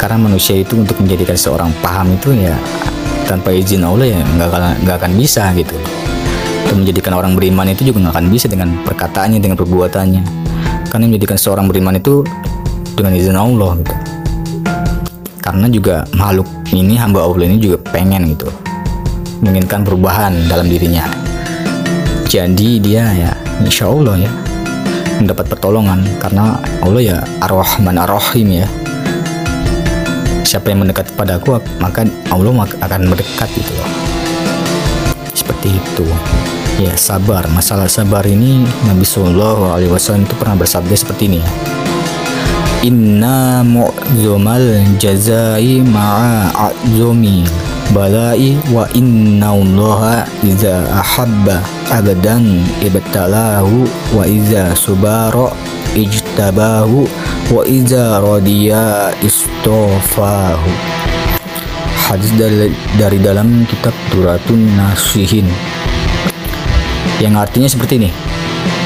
Karena 0.00 0.16
manusia 0.16 0.56
itu 0.56 0.80
untuk 0.80 0.96
menjadikan 0.96 1.36
seorang 1.36 1.68
paham 1.84 2.16
itu 2.16 2.32
ya 2.32 2.56
tanpa 3.28 3.52
izin 3.52 3.84
Allah 3.84 4.08
ya 4.08 4.20
nggak 4.24 4.80
nggak 4.80 4.96
akan 4.96 5.12
bisa 5.20 5.52
gitu. 5.52 5.76
Untuk 6.64 6.88
menjadikan 6.88 7.12
orang 7.20 7.36
beriman 7.36 7.68
itu 7.68 7.92
juga 7.92 8.08
nggak 8.08 8.14
akan 8.16 8.26
bisa 8.32 8.48
dengan 8.48 8.80
perkataannya, 8.80 9.38
dengan 9.44 9.60
perbuatannya. 9.60 10.22
Karena 10.88 11.04
menjadikan 11.04 11.36
seorang 11.36 11.68
beriman 11.68 12.00
itu 12.00 12.24
dengan 12.96 13.12
izin 13.12 13.36
Allah 13.36 13.76
gitu. 13.84 13.94
Karena 15.40 15.66
juga 15.72 16.04
makhluk 16.12 16.46
ini 16.76 17.00
hamba 17.00 17.24
Allah 17.24 17.48
ini 17.48 17.56
juga 17.56 17.80
pengen 17.80 18.36
gitu 18.36 18.52
menginginkan 19.40 19.88
perubahan 19.88 20.36
dalam 20.46 20.68
dirinya. 20.68 21.08
Jadi 22.28 22.78
dia 22.78 23.10
ya 23.10 23.32
insya 23.64 23.88
Allah 23.90 24.28
ya 24.28 24.32
mendapat 25.18 25.48
pertolongan 25.48 26.04
karena 26.20 26.60
Allah 26.84 27.02
ya 27.02 27.16
ar-Rahman 27.42 27.96
ar-Rahim 27.96 28.62
ya. 28.62 28.68
Siapa 30.44 30.70
yang 30.70 30.84
mendekat 30.84 31.10
kepadaku 31.14 31.58
maka 31.80 32.04
Allah 32.30 32.68
akan 32.68 33.00
mendekat 33.08 33.48
gitu 33.56 33.72
loh. 33.74 33.90
Seperti 35.32 35.74
itu. 35.74 36.06
Ya 36.80 36.96
sabar. 36.96 37.44
Masalah 37.52 37.92
sabar 37.92 38.24
ini 38.24 38.64
Nabi 38.88 39.04
Shallallahu 39.04 39.76
Alaihi 39.76 39.92
Wasallam 39.92 40.24
itu 40.24 40.32
pernah 40.36 40.56
bersabda 40.56 40.94
seperti 40.96 41.28
ini 41.28 41.38
ya. 41.44 41.79
Inna 42.80 43.60
mu'zomal 43.60 44.96
jazai 44.96 45.84
ma'a 45.84 46.48
a'zomi 46.48 47.44
balai 47.92 48.56
wa 48.72 48.88
inna 48.96 49.52
allaha 49.52 50.24
iza 50.40 50.88
ahabba 50.88 51.60
abadan 51.92 52.64
ibtalahu 52.80 53.84
wa 54.16 54.24
iza 54.24 54.72
subaro 54.72 55.52
ijtabahu 55.92 57.04
wa 57.52 57.68
iza 57.68 58.16
radiya 58.16 59.12
istofahu 59.20 60.72
hadis 62.08 62.32
dari, 62.40 62.72
dari 62.96 63.20
dalam 63.20 63.68
kitab 63.68 63.92
Duratun 64.08 64.56
Nasihin. 64.80 65.44
Yang 67.20 67.34
artinya 67.44 67.68
seperti 67.68 68.00
ini 68.00 68.10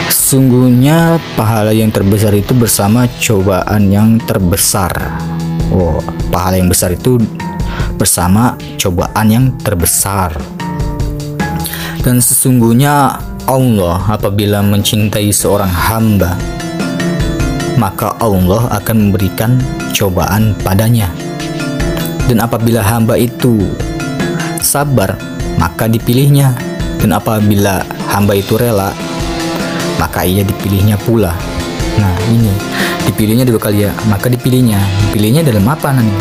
Sesungguhnya 0.09 1.23
pahala 1.39 1.71
yang 1.71 1.95
terbesar 1.95 2.35
itu 2.35 2.53
bersama 2.57 3.07
cobaan 3.21 3.93
yang 3.93 4.19
terbesar. 4.25 4.93
Oh, 5.71 6.03
pahala 6.29 6.59
yang 6.59 6.69
besar 6.69 6.93
itu 6.93 7.21
bersama 7.95 8.59
cobaan 8.77 9.27
yang 9.31 9.47
terbesar. 9.63 10.35
Dan 12.05 12.21
sesungguhnya 12.21 13.17
Allah 13.49 14.01
apabila 14.09 14.61
mencintai 14.61 15.33
seorang 15.33 15.69
hamba, 15.69 16.37
maka 17.77 18.17
Allah 18.21 18.69
akan 18.77 19.09
memberikan 19.09 19.61
cobaan 19.93 20.57
padanya. 20.61 21.09
Dan 22.25 22.41
apabila 22.41 22.81
hamba 22.81 23.21
itu 23.21 23.61
sabar, 24.65 25.17
maka 25.61 25.85
dipilihnya. 25.89 26.57
Dan 27.01 27.13
apabila 27.13 27.85
hamba 28.09 28.33
itu 28.33 28.57
rela, 28.57 28.97
maka 30.01 30.27
ia 30.27 30.43
dipilihnya 30.43 30.99
pula. 31.03 31.35
Nah 32.01 32.15
ini 32.31 32.51
dipilihnya 33.07 33.47
dua 33.47 33.61
kali 33.61 33.87
ya, 33.87 33.93
maka 34.11 34.27
dipilihnya. 34.31 34.79
Dipilihnya 35.11 35.47
dalam 35.47 35.65
apa 35.69 35.95
nanti? 35.95 36.17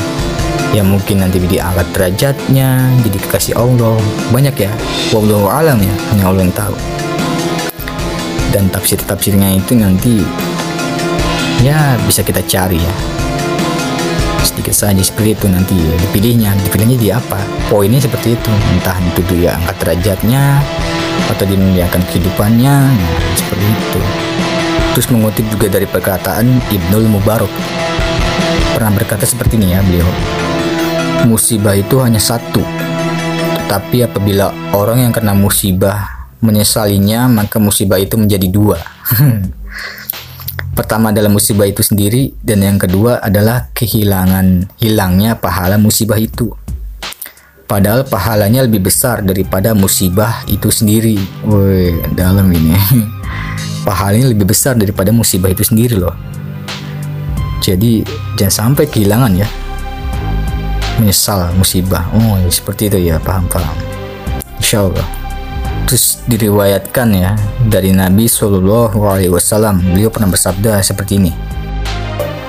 Ya 0.73 0.81
mungkin 0.81 1.21
nanti 1.21 1.37
diangkat 1.37 1.85
derajatnya, 1.93 2.89
jadi 3.05 3.17
kekasih 3.29 3.53
Allah. 3.53 3.97
Banyak 4.33 4.55
ya, 4.57 4.73
wallahu 5.13 5.45
alam 5.45 5.77
ya, 5.77 5.93
hanya 6.13 6.23
Allah 6.29 6.41
yang 6.45 6.55
tahu. 6.57 6.73
dan 8.53 8.69
tafsir-tafsirnya 8.69 9.57
itu 9.57 9.73
nanti 9.73 10.21
ya 11.65 11.97
bisa 12.05 12.21
kita 12.21 12.45
cari 12.45 12.77
ya 12.77 12.95
sedikit 14.45 14.77
saja 14.77 15.01
seperti 15.01 15.33
itu 15.33 15.49
nanti 15.49 15.73
dipilihnya 15.73 16.53
dipilihnya 16.69 16.97
di 17.01 17.09
apa 17.09 17.41
poinnya 17.65 17.97
seperti 17.97 18.37
itu 18.37 18.51
entah 18.77 18.93
itu 19.01 19.21
dia 19.33 19.57
angkat 19.57 19.75
derajatnya 19.81 20.61
atau 21.31 21.45
dimuliakan 21.47 22.01
kehidupannya. 22.09 22.75
Nah, 22.93 23.11
seperti 23.35 23.65
itu. 23.65 24.01
Terus 24.93 25.07
mengutip 25.09 25.45
juga 25.49 25.67
dari 25.73 25.89
perkataan 25.89 26.61
Ibnul 26.69 27.09
Mubarak. 27.09 27.49
Pernah 28.77 28.91
berkata 28.93 29.25
seperti 29.25 29.57
ini 29.57 29.73
ya 29.73 29.81
beliau. 29.81 30.09
Musibah 31.25 31.73
itu 31.73 31.97
hanya 32.01 32.21
satu. 32.21 32.61
Tetapi 33.63 34.05
apabila 34.05 34.53
orang 34.75 35.09
yang 35.09 35.13
kena 35.15 35.33
musibah 35.33 36.29
menyesalinya 36.43 37.25
maka 37.31 37.57
musibah 37.57 37.97
itu 37.97 38.19
menjadi 38.19 38.47
dua. 38.51 38.77
Pertama 40.77 41.13
adalah 41.13 41.29
musibah 41.29 41.69
itu 41.69 41.85
sendiri 41.85 42.33
dan 42.41 42.65
yang 42.65 42.77
kedua 42.81 43.21
adalah 43.21 43.69
kehilangan 43.77 44.73
hilangnya 44.81 45.37
pahala 45.37 45.77
musibah 45.77 46.17
itu. 46.17 46.49
Padahal 47.73 48.05
pahalanya 48.05 48.69
lebih 48.69 48.85
besar 48.85 49.25
daripada 49.25 49.73
musibah 49.73 50.45
itu 50.45 50.69
sendiri. 50.69 51.17
Woi, 51.41 52.05
dalam 52.13 52.45
ini. 52.53 52.77
Pahalanya 53.89 54.29
lebih 54.29 54.45
besar 54.45 54.77
daripada 54.77 55.09
musibah 55.09 55.49
itu 55.49 55.65
sendiri 55.65 55.97
loh. 55.97 56.13
Jadi 57.65 58.05
jangan 58.37 58.77
sampai 58.77 58.85
kehilangan 58.85 59.33
ya. 59.33 59.49
Menyesal 61.01 61.49
musibah. 61.57 62.05
Oh, 62.13 62.37
seperti 62.45 62.93
itu 62.93 63.09
ya, 63.09 63.17
paham-paham. 63.17 63.73
Insya 64.61 64.85
Allah 64.85 65.07
terus 65.89 66.21
diriwayatkan 66.29 67.07
ya 67.11 67.33
dari 67.67 67.89
Nabi 67.89 68.29
Shallallahu 68.29 69.01
Alaihi 69.03 69.33
Wasallam 69.33 69.81
beliau 69.81 70.07
pernah 70.07 70.31
bersabda 70.31 70.79
seperti 70.79 71.19
ini 71.19 71.29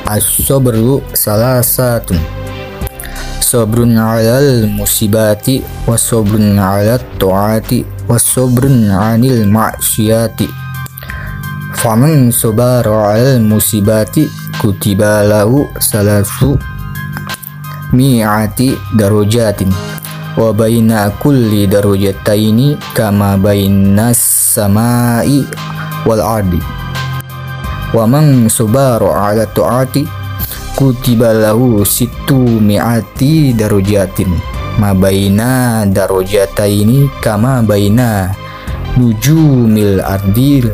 as-sabru 0.07 1.03
salah 1.13 1.61
satu 1.61 2.15
sabrun 3.45 4.01
alal 4.01 4.65
musibati 4.73 5.61
wa 5.85 6.01
sabrun 6.01 6.57
ala 6.57 6.97
ta'ati 7.21 7.85
wa 8.09 8.17
sabrun 8.17 8.89
anil 8.89 9.45
ma'syati 9.45 10.49
faman 11.77 12.33
sabara 12.33 13.13
alal 13.13 13.45
musibati 13.45 14.25
kutiba 14.57 15.29
lahu 15.29 15.69
salasu 15.77 16.57
mi'ati 17.93 18.73
darojatin 18.97 19.69
wa 20.41 20.49
baina 20.57 21.13
kulli 21.21 21.69
darajataini 21.69 22.81
kama 22.97 23.37
bainas 23.37 24.19
samai 24.57 25.45
wal 26.09 26.25
ardi 26.25 26.65
wa 27.93 28.09
man 28.09 28.49
subaru 28.49 29.13
ala 29.13 29.45
tu'ati 29.53 30.24
kutiba 30.75 31.31
lahu 31.31 31.87
situ 31.87 32.39
mi'ati 32.39 33.55
darajatin 33.55 34.31
ma 34.83 34.91
baina 34.91 35.87
darajataini 35.87 37.07
kama 37.23 37.63
baina 37.63 38.35
nujumil 38.99 40.03
ardil 40.03 40.71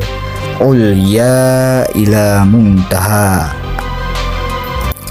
ulya 0.61 1.85
ila 1.97 2.45
muntaha. 2.45 3.53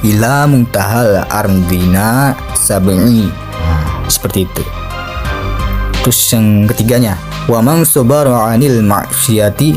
Ila 0.01 0.49
muntahal 0.49 1.27
ardina 1.29 2.33
sab'i. 2.57 3.29
Seperti 4.11 4.49
itu. 4.49 4.65
Terus 6.01 6.19
yang 6.33 6.65
ketiganya 6.67 7.15
wa 7.47 7.61
man 7.61 7.85
sabara 7.85 8.49
anil 8.49 8.81
maksiati 8.81 9.77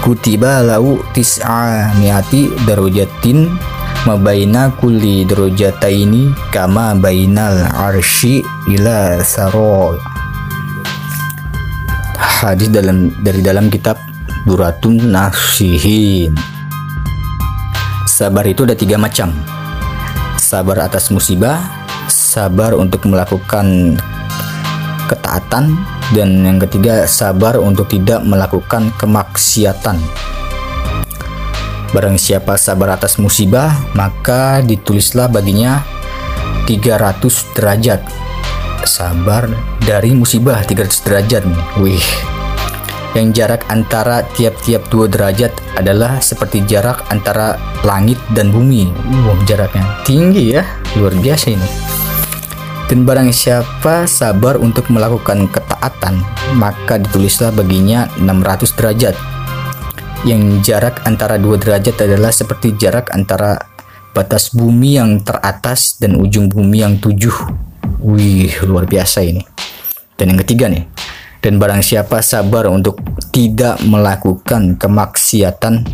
kutiba 0.00 0.62
lahu 0.62 1.02
tis'a 1.10 1.90
miati 1.98 2.48
darajatin 2.62 3.50
mabaina 4.04 4.68
kulli 4.76 5.24
darajataini 5.24 6.32
kama 6.52 6.92
bainal 7.00 7.64
arsy 7.72 8.44
ila 8.68 9.24
sarol 9.24 9.96
hadis 12.44 12.68
dalam 12.68 13.08
dari 13.24 13.40
dalam 13.40 13.72
kitab 13.72 13.96
Duratun 14.44 15.00
Nasihin. 15.08 16.36
Sabar 18.04 18.44
itu 18.44 18.68
ada 18.68 18.76
tiga 18.76 19.00
macam. 19.00 19.32
Sabar 20.36 20.84
atas 20.84 21.08
musibah 21.08 21.64
sabar 22.12 22.76
untuk 22.76 23.08
melakukan 23.08 23.96
ketaatan 25.08 25.72
dan 26.12 26.28
yang 26.44 26.60
ketiga 26.60 27.08
sabar 27.08 27.56
untuk 27.56 27.88
tidak 27.88 28.20
melakukan 28.28 28.92
kemaksiatan 29.00 29.96
Barang 31.94 32.18
siapa 32.18 32.58
sabar 32.58 32.98
atas 32.98 33.22
musibah 33.22 33.70
maka 33.94 34.58
ditulislah 34.66 35.30
baginya 35.30 35.86
300 36.66 37.54
derajat 37.54 38.02
sabar 38.82 39.48
dari 39.82 40.10
musibah 40.12 40.60
300 40.62 41.06
derajat. 41.06 41.42
Wih. 41.78 42.02
Yang 43.14 43.28
jarak 43.38 43.62
antara 43.70 44.26
tiap-tiap 44.34 44.90
dua 44.90 45.06
derajat 45.06 45.54
adalah 45.78 46.18
seperti 46.18 46.66
jarak 46.66 47.06
antara 47.14 47.54
langit 47.86 48.18
dan 48.34 48.50
bumi. 48.50 48.90
Wow, 49.22 49.38
jaraknya 49.46 49.86
tinggi 50.02 50.58
ya, 50.58 50.66
luar 50.98 51.14
biasa 51.14 51.54
ini. 51.54 51.68
Dan 52.90 53.06
barang 53.06 53.30
siapa 53.30 54.10
sabar 54.10 54.58
untuk 54.58 54.90
melakukan 54.90 55.46
ketaatan, 55.46 56.26
maka 56.58 56.98
ditulislah 56.98 57.54
baginya 57.54 58.10
600 58.18 58.76
derajat. 58.76 59.14
Yang 60.24 60.64
jarak 60.64 61.04
antara 61.04 61.36
dua 61.36 61.60
derajat 61.60 62.08
adalah 62.08 62.32
seperti 62.32 62.80
jarak 62.80 63.12
antara 63.12 63.60
batas 64.16 64.56
bumi 64.56 64.96
yang 64.96 65.20
teratas 65.20 66.00
dan 66.00 66.16
ujung 66.16 66.48
bumi 66.48 66.80
yang 66.80 66.96
tujuh. 66.96 67.34
Wih, 68.00 68.48
luar 68.64 68.88
biasa 68.88 69.20
ini. 69.20 69.44
Dan 70.16 70.32
yang 70.32 70.40
ketiga 70.40 70.72
nih, 70.72 70.88
dan 71.44 71.60
barang 71.60 71.84
siapa 71.84 72.24
sabar 72.24 72.72
untuk 72.72 73.04
tidak 73.28 73.82
melakukan 73.84 74.80
kemaksiatan, 74.80 75.84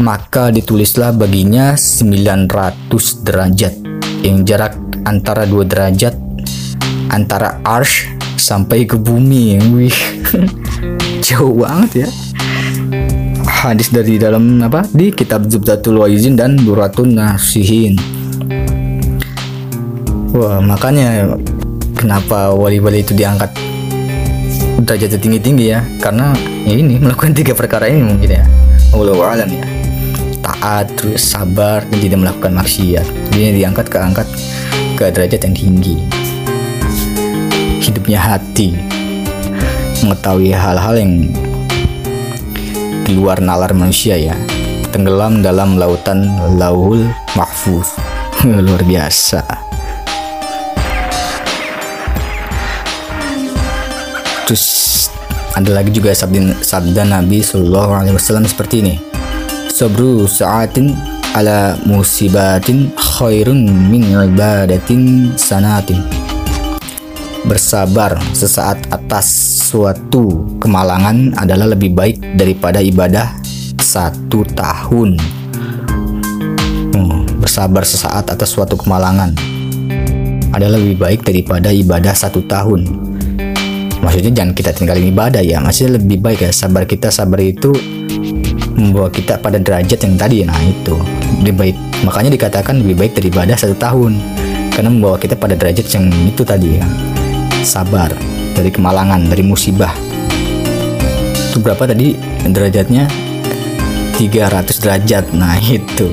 maka 0.00 0.48
ditulislah 0.48 1.12
baginya 1.12 1.76
900 1.76 2.48
derajat. 3.20 3.74
Yang 4.24 4.38
jarak 4.48 4.72
antara 5.04 5.44
dua 5.44 5.68
derajat 5.68 6.16
antara 7.12 7.60
arsh 7.68 8.08
sampai 8.40 8.88
ke 8.88 8.96
bumi. 8.96 9.60
Wih, 9.76 9.98
jauh 11.26 11.52
banget 11.52 12.06
ya. 12.06 12.08
Hadis 13.62 13.94
dari 13.94 14.18
dalam 14.18 14.58
apa 14.58 14.82
di 14.90 15.14
kitab 15.14 15.46
Zubdatul 15.46 16.02
Waizin 16.02 16.34
dan 16.34 16.58
Duratun 16.58 17.14
Nasihin. 17.14 17.94
Wah, 20.34 20.58
makanya 20.58 21.38
kenapa 21.94 22.50
wali-wali 22.58 23.06
itu 23.06 23.14
diangkat 23.14 23.54
derajat 24.82 25.14
tinggi-tinggi 25.14 25.78
ya? 25.78 25.78
Karena 26.02 26.34
ya 26.66 26.74
ini 26.74 26.98
melakukan 26.98 27.38
tiga 27.38 27.54
perkara 27.54 27.86
ini 27.86 28.02
mungkin 28.02 28.34
ya. 28.34 28.42
Allah 28.98 29.14
alam 29.30 29.54
ya. 29.54 29.62
Taat, 30.42 30.98
terus 30.98 31.22
sabar, 31.22 31.86
dan 31.86 31.98
tidak 32.02 32.18
melakukan 32.18 32.58
maksiat. 32.58 33.06
Jadi 33.30 33.62
diangkat 33.62 33.86
ke 33.86 33.98
angkat 34.02 34.26
ke 34.98 35.06
derajat 35.06 35.38
yang 35.38 35.54
tinggi. 35.54 36.02
Hidupnya 37.78 38.18
hati, 38.18 38.74
mengetahui 40.02 40.50
hal-hal 40.50 40.98
yang 40.98 41.30
di 43.02 43.18
luar 43.18 43.42
nalar 43.42 43.74
manusia 43.74 44.14
ya. 44.14 44.34
Tenggelam 44.94 45.42
dalam 45.42 45.80
lautan 45.80 46.28
lauhul 46.54 47.08
mahfuz. 47.34 47.96
Luar 48.66 48.82
biasa. 48.84 49.40
Terus 54.46 54.66
ada 55.56 55.70
lagi 55.72 55.90
juga 55.94 56.12
sabda, 56.12 56.60
sabda 56.60 57.08
Nabi 57.08 57.40
Shallallahu 57.40 57.92
Alaihi 57.92 58.14
Wasallam 58.16 58.44
seperti 58.44 58.84
ini. 58.84 58.94
Sabru 59.72 60.28
sa'atin 60.28 60.92
ala 61.32 61.80
musibatin 61.88 62.92
khairun 62.92 63.64
min 63.88 64.12
ibadatin 64.12 65.32
sanatin. 65.40 66.04
Bersabar 67.48 68.20
sesaat 68.36 68.78
atas 68.92 69.26
suatu 69.72 70.44
kemalangan 70.60 71.32
adalah 71.40 71.72
lebih 71.72 71.96
baik 71.96 72.20
daripada 72.36 72.84
ibadah 72.84 73.40
satu 73.80 74.44
tahun. 74.52 75.16
Hmm, 76.92 77.24
bersabar 77.40 77.80
sesaat 77.80 78.28
atas 78.28 78.52
suatu 78.52 78.76
kemalangan 78.76 79.32
adalah 80.52 80.76
lebih 80.76 81.00
baik 81.00 81.24
daripada 81.24 81.72
ibadah 81.72 82.12
satu 82.12 82.44
tahun. 82.44 82.84
Maksudnya 84.04 84.44
jangan 84.44 84.52
kita 84.52 84.76
tinggalin 84.76 85.08
ibadah 85.08 85.40
ya 85.40 85.56
maksudnya 85.56 85.96
lebih 85.96 86.20
baik 86.20 86.44
ya 86.44 86.52
sabar 86.52 86.84
kita 86.84 87.08
sabar 87.08 87.40
itu 87.40 87.72
membawa 88.76 89.08
kita 89.08 89.40
pada 89.40 89.56
derajat 89.56 90.04
yang 90.04 90.20
tadi. 90.20 90.44
Nah 90.44 90.60
itu 90.60 91.00
lebih 91.40 91.56
baik. 91.56 91.76
Makanya 92.04 92.28
dikatakan 92.28 92.84
lebih 92.84 93.08
baik 93.08 93.12
daripada 93.16 93.56
satu 93.56 93.72
tahun 93.80 94.20
karena 94.76 94.92
membawa 94.92 95.16
kita 95.16 95.32
pada 95.32 95.56
derajat 95.56 95.88
yang 95.96 96.12
itu 96.28 96.44
tadi 96.44 96.76
ya. 96.76 96.84
Sabar 97.64 98.31
dari 98.52 98.70
kemalangan 98.70 99.28
dari 99.28 99.44
musibah. 99.44 99.92
Itu 101.52 101.60
berapa 101.60 101.84
tadi 101.84 102.16
derajatnya? 102.48 103.04
300 104.16 104.80
derajat. 104.80 105.24
Nah 105.34 105.58
itu. 105.58 106.08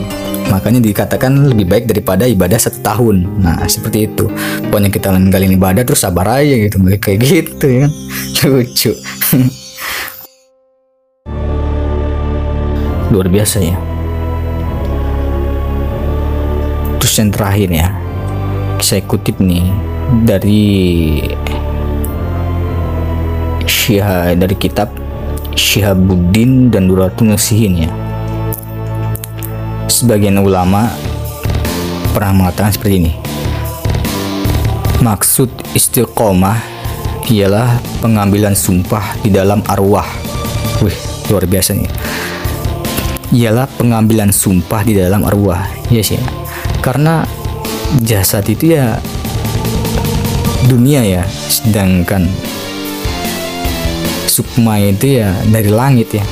Makanya 0.49 0.81
dikatakan 0.81 1.53
lebih 1.53 1.69
baik 1.69 1.85
daripada 1.85 2.25
ibadah 2.25 2.57
satu 2.57 2.81
tahun 2.81 3.29
nah 3.37 3.61
seperti 3.69 4.09
itu. 4.09 4.25
Pokoknya 4.67 4.89
kita 4.89 5.13
ninggalin 5.13 5.53
ibadah 5.53 5.85
terus 5.85 6.01
sabar 6.01 6.41
aja 6.41 6.57
gitu. 6.57 6.81
Kayak 6.97 7.21
gitu 7.21 7.65
ya 7.69 7.85
kan? 7.85 7.91
Lucu. 8.49 8.91
Luar 13.13 13.29
biasa 13.29 13.61
ya. 13.61 13.77
Terus 16.97 17.13
yang 17.21 17.29
terakhir 17.29 17.69
ya. 17.69 17.93
Saya 18.81 19.05
kutip 19.05 19.37
nih 19.37 19.69
dari 20.25 20.65
Syihah 23.89 24.37
dari 24.37 24.53
kitab 24.53 24.93
Syihabuddin 25.57 26.69
dan 26.69 26.85
Duratul 26.85 27.33
Nasihin 27.33 27.89
ya. 27.89 27.91
Sebagian 29.89 30.37
ulama 30.37 30.93
pernah 32.13 32.37
mengatakan 32.37 32.69
seperti 32.69 33.01
ini. 33.01 33.13
Maksud 35.01 35.73
istiqomah 35.73 36.61
ialah 37.33 37.81
pengambilan 37.97 38.53
sumpah 38.53 39.17
di 39.25 39.33
dalam 39.33 39.65
arwah. 39.65 40.05
Wih 40.85 40.93
luar 41.33 41.49
biasa 41.49 41.73
nih. 41.73 41.89
Ialah 43.41 43.65
pengambilan 43.73 44.29
sumpah 44.29 44.85
di 44.85 44.93
dalam 44.93 45.25
arwah. 45.25 45.65
Yes 45.89 46.13
ya 46.13 46.21
karena 46.85 47.25
jasad 48.05 48.45
itu 48.53 48.69
ya 48.69 49.01
dunia 50.69 51.01
ya. 51.01 51.25
Sedangkan 51.49 52.29
sukma 54.39 54.79
itu 54.79 55.19
ya 55.19 55.35
dari 55.51 55.67
langit 55.67 56.15
ya. 56.15 56.23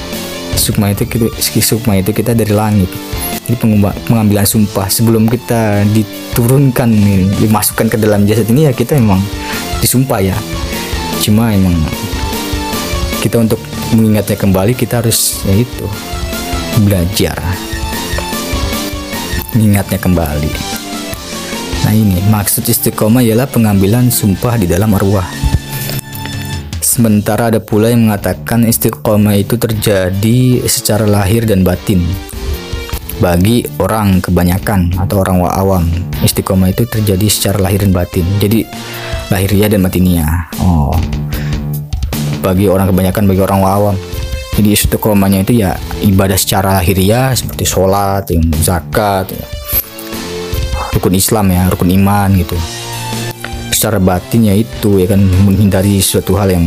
Sukma 0.55 0.95
itu 0.95 1.03
kita 1.03 1.27
sukma 1.59 1.99
itu 1.99 2.15
kita 2.15 2.31
dari 2.31 2.55
langit. 2.55 2.87
Jadi 3.43 3.59
pengambilan 4.07 4.47
sumpah. 4.47 4.87
Sebelum 4.87 5.27
kita 5.27 5.83
diturunkan 5.91 6.87
dimasukkan 7.43 7.91
ke 7.91 7.97
dalam 7.99 8.23
jasad 8.23 8.47
ini 8.47 8.71
ya 8.71 8.71
kita 8.71 8.95
emang 8.95 9.19
disumpah 9.83 10.23
ya. 10.23 10.37
Cuma 11.19 11.51
emang 11.51 11.75
kita 13.19 13.43
untuk 13.43 13.59
mengingatnya 13.91 14.39
kembali 14.39 14.71
kita 14.71 15.03
harus 15.03 15.43
ya 15.43 15.59
itu 15.59 15.85
belajar 16.87 17.35
mengingatnya 19.51 19.99
kembali. 19.99 20.51
Nah 21.83 21.93
ini 21.95 22.19
maksud 22.31 22.63
istiqomah 22.67 23.23
ialah 23.23 23.47
pengambilan 23.51 24.11
sumpah 24.11 24.59
di 24.59 24.67
dalam 24.67 24.95
arwah 24.95 25.46
Sementara 26.97 27.53
ada 27.53 27.61
pula 27.61 27.93
yang 27.93 28.09
mengatakan 28.09 28.65
istiqomah 28.65 29.37
itu 29.37 29.53
terjadi 29.53 30.65
secara 30.65 31.05
lahir 31.05 31.45
dan 31.45 31.61
batin. 31.61 32.01
Bagi 33.21 33.69
orang 33.77 34.17
kebanyakan 34.17 34.97
atau 34.97 35.21
orang 35.21 35.45
awam, 35.45 35.85
istiqomah 36.25 36.73
itu 36.73 36.89
terjadi 36.89 37.29
secara 37.29 37.61
lahir 37.61 37.85
dan 37.85 37.93
batin. 37.93 38.25
Jadi 38.41 38.65
lahiriah 39.29 39.69
dan 39.69 39.85
batiniah. 39.85 40.49
Oh. 40.57 40.97
Bagi 42.41 42.65
orang 42.65 42.89
kebanyakan 42.89 43.29
bagi 43.29 43.45
orang 43.45 43.61
awam. 43.61 43.95
Jadi 44.57 44.73
istiqomahnya 44.73 45.45
itu 45.45 45.61
ya 45.61 45.77
ibadah 46.01 46.33
secara 46.33 46.81
lahiriah 46.81 47.29
seperti 47.37 47.61
sholat, 47.61 48.25
yang 48.33 48.41
zakat, 48.57 49.29
ya. 49.29 49.45
rukun 50.97 51.13
Islam 51.13 51.53
ya, 51.53 51.69
rukun 51.69 51.93
iman 51.93 52.33
gitu 52.33 52.57
secara 53.77 54.01
batinnya 54.01 54.57
itu 54.57 54.97
ya 54.97 55.05
kan 55.05 55.21
menghindari 55.45 56.01
suatu 56.01 56.33
hal 56.33 56.49
yang 56.49 56.65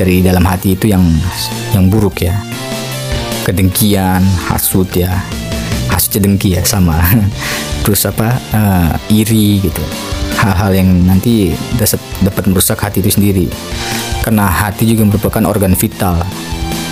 dari 0.00 0.24
dalam 0.24 0.40
hati 0.40 0.72
itu 0.72 0.88
yang 0.88 1.04
yang 1.76 1.92
buruk 1.92 2.24
ya. 2.24 2.32
Kedengkian 3.44 4.24
hasut 4.48 4.88
ya. 4.96 5.20
Hasutnya 5.92 6.32
dengki 6.32 6.56
ya 6.56 6.64
sama. 6.64 6.96
Terus 7.84 8.08
apa 8.08 8.40
eh, 8.56 9.20
iri 9.20 9.60
gitu. 9.68 9.84
Hal-hal 10.40 10.72
yang 10.80 10.88
nanti 11.04 11.52
dapat 11.76 12.00
dapat 12.24 12.44
merusak 12.48 12.80
hati 12.80 13.04
itu 13.04 13.12
sendiri. 13.12 13.44
Karena 14.24 14.48
hati 14.48 14.88
juga 14.88 15.04
merupakan 15.04 15.44
organ 15.44 15.76
vital. 15.76 16.24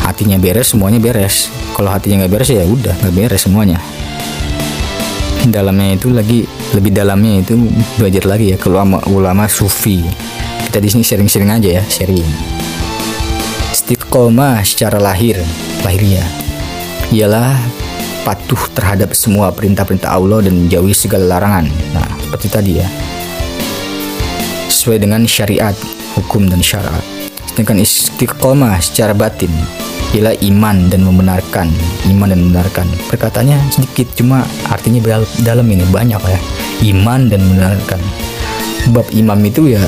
Hatinya 0.05 0.37
beres 0.37 0.77
semuanya 0.77 1.01
beres. 1.01 1.49
Kalau 1.73 1.89
hatinya 1.89 2.25
nggak 2.25 2.33
beres 2.37 2.53
ya 2.53 2.69
udah 2.69 2.93
nggak 3.01 3.17
beres 3.17 3.49
semuanya. 3.49 3.81
Dalamnya 5.49 5.97
itu 5.97 6.13
lagi 6.13 6.45
lebih 6.75 6.91
dalamnya 6.91 7.47
itu 7.47 7.55
belajar 7.95 8.27
lagi 8.27 8.51
ya 8.51 8.57
kalau 8.59 8.83
ulama, 8.83 8.99
ulama 9.07 9.45
sufi. 9.47 10.03
Kita 10.67 10.83
di 10.83 10.91
sini 10.91 11.07
sharing-sharing 11.07 11.51
aja 11.55 11.69
ya 11.79 11.83
sharing. 11.87 12.27
Istiqomah 13.71 14.59
secara 14.67 14.99
lahir 14.99 15.39
lahiriah 15.87 16.27
ialah 17.15 17.55
patuh 18.27 18.59
terhadap 18.75 19.15
semua 19.15 19.55
perintah-perintah 19.55 20.11
Allah 20.11 20.43
dan 20.43 20.67
menjauhi 20.67 20.97
segala 20.97 21.39
larangan. 21.39 21.71
Nah 21.95 22.09
seperti 22.27 22.47
tadi 22.51 22.73
ya. 22.83 22.89
Sesuai 24.67 24.99
dengan 24.99 25.23
syariat 25.31 25.77
hukum 26.19 26.51
dan 26.51 26.59
syarat. 26.59 27.05
Sedangkan 27.55 27.79
istiqomah 27.79 28.83
secara 28.83 29.15
batin 29.15 29.53
ialah 30.11 30.35
iman 30.43 30.91
dan 30.91 31.07
membenarkan 31.07 31.71
iman 32.11 32.29
dan 32.35 32.41
membenarkan. 32.43 32.87
Perkataannya 33.15 33.63
sedikit 33.71 34.11
cuma 34.19 34.43
artinya 34.67 34.99
dal- 35.07 35.31
dalam 35.47 35.67
ini 35.71 35.87
banyak 35.87 36.19
ya 36.19 36.64
iman 36.83 37.31
dan 37.31 37.41
membenarkan 37.45 38.01
bab 38.91 39.07
imam 39.15 39.39
itu 39.47 39.73
ya 39.73 39.81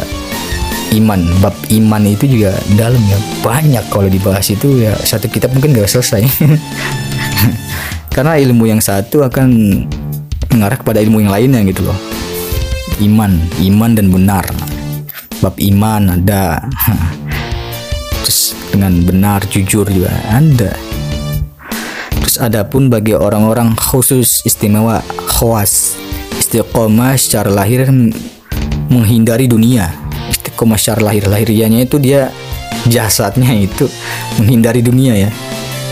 iman. 0.96 1.20
Bab 1.42 1.56
iman 1.68 2.02
itu 2.06 2.24
juga 2.30 2.54
dalam 2.78 3.00
ya. 3.04 3.18
Banyak 3.42 3.84
kalau 3.90 4.08
dibahas 4.08 4.46
itu 4.48 4.86
ya. 4.86 4.94
Satu 4.96 5.26
kitab 5.26 5.52
mungkin 5.52 5.74
gak 5.74 5.90
selesai. 5.90 6.22
Karena 8.14 8.38
ilmu 8.40 8.64
yang 8.64 8.80
satu 8.80 9.26
akan 9.26 9.48
mengarah 10.54 10.78
kepada 10.80 11.02
ilmu 11.04 11.20
yang 11.20 11.32
lainnya 11.32 11.60
gitu 11.68 11.84
loh. 11.84 11.98
Iman 13.02 13.36
iman 13.60 13.90
dan 13.92 14.08
benar. 14.08 14.46
Bab 15.44 15.58
iman 15.60 16.22
ada. 16.22 16.64
Terus 18.24 18.56
dengan 18.72 19.04
benar 19.04 19.44
jujur 19.50 19.84
juga 19.84 20.10
ada. 20.32 20.72
Terus 22.16 22.40
adapun 22.40 22.88
bagi 22.88 23.12
orang-orang 23.12 23.76
khusus 23.76 24.42
istimewa 24.48 25.04
khawas 25.28 26.05
istiqomah 26.46 27.18
secara 27.18 27.50
lahir 27.50 27.90
menghindari 28.86 29.50
dunia. 29.50 29.90
Istiqomah 30.30 30.78
secara 30.78 31.10
lahir 31.10 31.26
lahirianya 31.26 31.82
itu 31.82 31.98
dia 31.98 32.30
jasadnya 32.86 33.50
itu 33.50 33.90
menghindari 34.38 34.78
dunia 34.78 35.26
ya. 35.26 35.30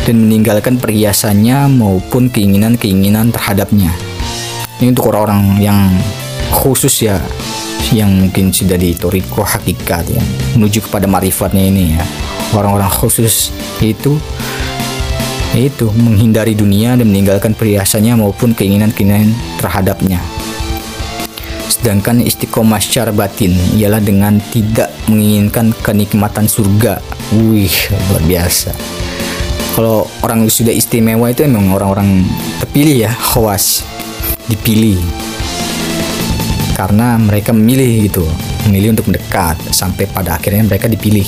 Dan 0.06 0.30
meninggalkan 0.30 0.78
perhiasannya 0.78 1.66
maupun 1.74 2.30
keinginan-keinginan 2.30 3.34
terhadapnya. 3.34 3.90
Ini 4.78 4.94
untuk 4.94 5.10
orang-orang 5.10 5.58
yang 5.58 5.90
khusus 6.54 7.02
ya 7.02 7.18
yang 7.90 8.14
mungkin 8.14 8.54
sudah 8.54 8.78
di 8.78 8.94
toriko 8.94 9.42
hakikat 9.42 10.06
ya. 10.06 10.22
Menuju 10.54 10.86
kepada 10.86 11.10
marifatnya 11.10 11.66
ini 11.66 11.98
ya. 11.98 12.04
Orang-orang 12.54 12.94
khusus 12.94 13.50
itu 13.82 14.22
itu 15.58 15.86
menghindari 15.98 16.54
dunia 16.54 16.94
dan 16.94 17.10
meninggalkan 17.10 17.58
perhiasannya 17.58 18.22
maupun 18.22 18.54
keinginan-keinginan 18.54 19.34
terhadapnya 19.58 20.18
sedangkan 21.68 22.20
istiqomah 22.20 22.80
secara 22.80 23.10
batin 23.10 23.56
ialah 23.76 24.00
dengan 24.00 24.36
tidak 24.52 24.92
menginginkan 25.08 25.72
kenikmatan 25.80 26.48
surga. 26.48 27.00
Wih 27.32 27.72
luar 28.10 28.24
biasa. 28.24 28.72
Kalau 29.74 30.06
orang 30.22 30.46
sudah 30.46 30.70
istimewa 30.70 31.32
itu 31.34 31.42
emang 31.42 31.74
orang-orang 31.74 32.22
terpilih 32.62 33.08
ya 33.08 33.12
khawas 33.12 33.82
dipilih. 34.46 35.00
Karena 36.74 37.18
mereka 37.18 37.54
memilih 37.54 38.10
gitu 38.10 38.24
memilih 38.66 38.96
untuk 38.96 39.12
mendekat 39.12 39.60
sampai 39.70 40.08
pada 40.08 40.40
akhirnya 40.40 40.64
mereka 40.64 40.88
dipilih 40.88 41.26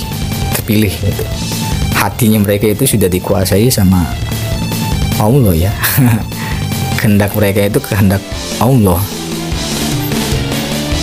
terpilih 0.54 0.90
gitu. 0.90 1.24
Hatinya 1.96 2.38
mereka 2.42 2.70
itu 2.70 2.86
sudah 2.86 3.10
dikuasai 3.10 3.66
sama 3.72 4.04
Allah 5.18 5.54
ya. 5.56 5.72
Kehendak 7.00 7.36
mereka 7.36 7.66
itu 7.66 7.78
kehendak 7.82 8.24
Allah 8.56 8.98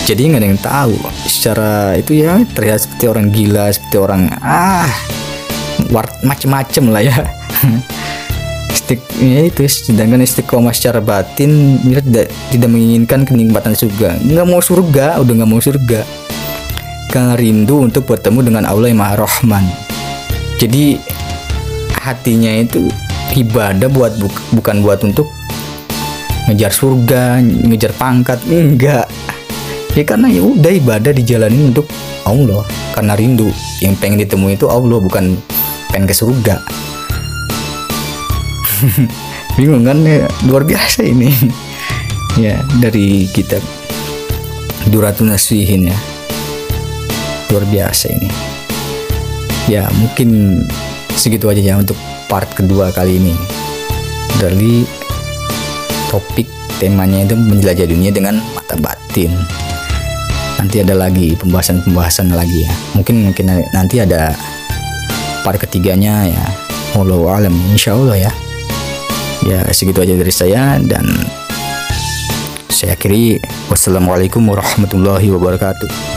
jadi 0.04 0.20
nggak 0.28 0.40
ada 0.40 0.48
yang 0.48 0.60
tahu 0.60 0.96
secara 1.24 1.72
itu 1.96 2.20
ya 2.20 2.44
terlihat 2.52 2.84
seperti 2.84 3.04
orang 3.08 3.32
gila 3.32 3.72
seperti 3.72 3.96
orang 3.96 4.28
ah 4.44 4.88
macem-macem 6.24 6.84
lah 6.90 7.02
ya. 7.04 7.16
Istik, 8.74 9.00
ya 9.16 9.48
itu 9.48 9.64
sedangkan 9.64 10.20
istiqomah 10.20 10.74
secara 10.74 11.00
batin 11.00 11.80
dia 11.86 12.04
tidak 12.04 12.26
tidak 12.52 12.68
menginginkan 12.68 13.24
kenikmatan 13.24 13.72
surga. 13.72 14.18
Nggak 14.20 14.46
mau 14.50 14.60
surga 14.60 15.22
udah 15.24 15.32
nggak 15.40 15.50
mau 15.50 15.62
surga. 15.62 16.00
Karena 17.08 17.38
rindu 17.38 17.86
untuk 17.86 18.04
bertemu 18.10 18.40
dengan 18.42 18.64
Allah 18.66 18.90
yang 18.90 18.98
Maha 18.98 19.24
Rahman. 19.24 19.64
Jadi 20.58 20.98
hatinya 22.02 22.50
itu 22.50 22.90
ibadah 23.38 23.88
buat 23.88 24.18
buk- 24.20 24.44
bukan 24.52 24.82
buat 24.84 25.00
untuk 25.06 25.30
ngejar 26.44 26.68
surga 26.68 27.40
ngejar 27.40 27.96
pangkat 27.96 28.36
enggak 28.52 29.08
ya 29.94 30.02
karena 30.02 30.26
ya 30.26 30.42
udah 30.42 30.72
ibadah 30.74 31.14
dijalanin 31.14 31.70
untuk 31.70 31.86
Allah. 32.26 32.66
Karena 32.94 33.14
rindu. 33.18 33.50
Yang 33.82 33.94
pengen 33.98 34.18
ditemui 34.22 34.54
itu 34.58 34.66
Allah 34.70 34.98
bukan 34.98 35.38
pengen 35.90 36.06
ke 36.06 36.14
surga. 36.14 36.62
Bingung 39.58 39.86
kan? 39.86 40.02
Ya, 40.02 40.26
luar 40.46 40.66
biasa 40.66 41.06
ini. 41.06 41.30
Ya 42.34 42.58
dari 42.82 43.30
kitab 43.30 43.62
Duratun 44.90 45.30
Nasihin 45.30 45.86
ya. 45.86 45.94
Luar 47.46 47.62
biasa 47.70 48.10
ini. 48.10 48.26
Ya 49.70 49.86
mungkin 50.02 50.58
segitu 51.14 51.46
aja 51.46 51.62
ya 51.62 51.78
untuk 51.78 51.94
part 52.26 52.50
kedua 52.58 52.90
kali 52.90 53.22
ini. 53.22 53.38
Dari 54.42 54.82
topik 56.10 56.50
temanya 56.82 57.22
itu 57.22 57.38
menjelajah 57.38 57.86
dunia 57.86 58.10
dengan 58.10 58.42
mata 58.58 58.74
batin 58.82 59.30
nanti 60.64 60.80
ada 60.80 60.96
lagi 60.96 61.36
pembahasan-pembahasan 61.36 62.32
lagi 62.32 62.64
ya. 62.64 62.72
Mungkin 62.96 63.28
mungkin 63.28 63.52
nanti 63.76 64.00
ada 64.00 64.32
part 65.44 65.60
ketiganya 65.60 66.24
ya. 66.24 66.44
Wallahu 66.96 67.28
alam 67.28 67.52
insya 67.68 67.92
Allah 67.92 68.16
ya. 68.16 68.32
Ya 69.44 69.60
segitu 69.76 70.00
aja 70.00 70.16
dari 70.16 70.32
saya 70.32 70.80
dan 70.80 71.04
saya 72.72 72.96
akhiri. 72.96 73.44
Wassalamualaikum 73.68 74.40
warahmatullahi 74.40 75.28
wabarakatuh 75.28 76.13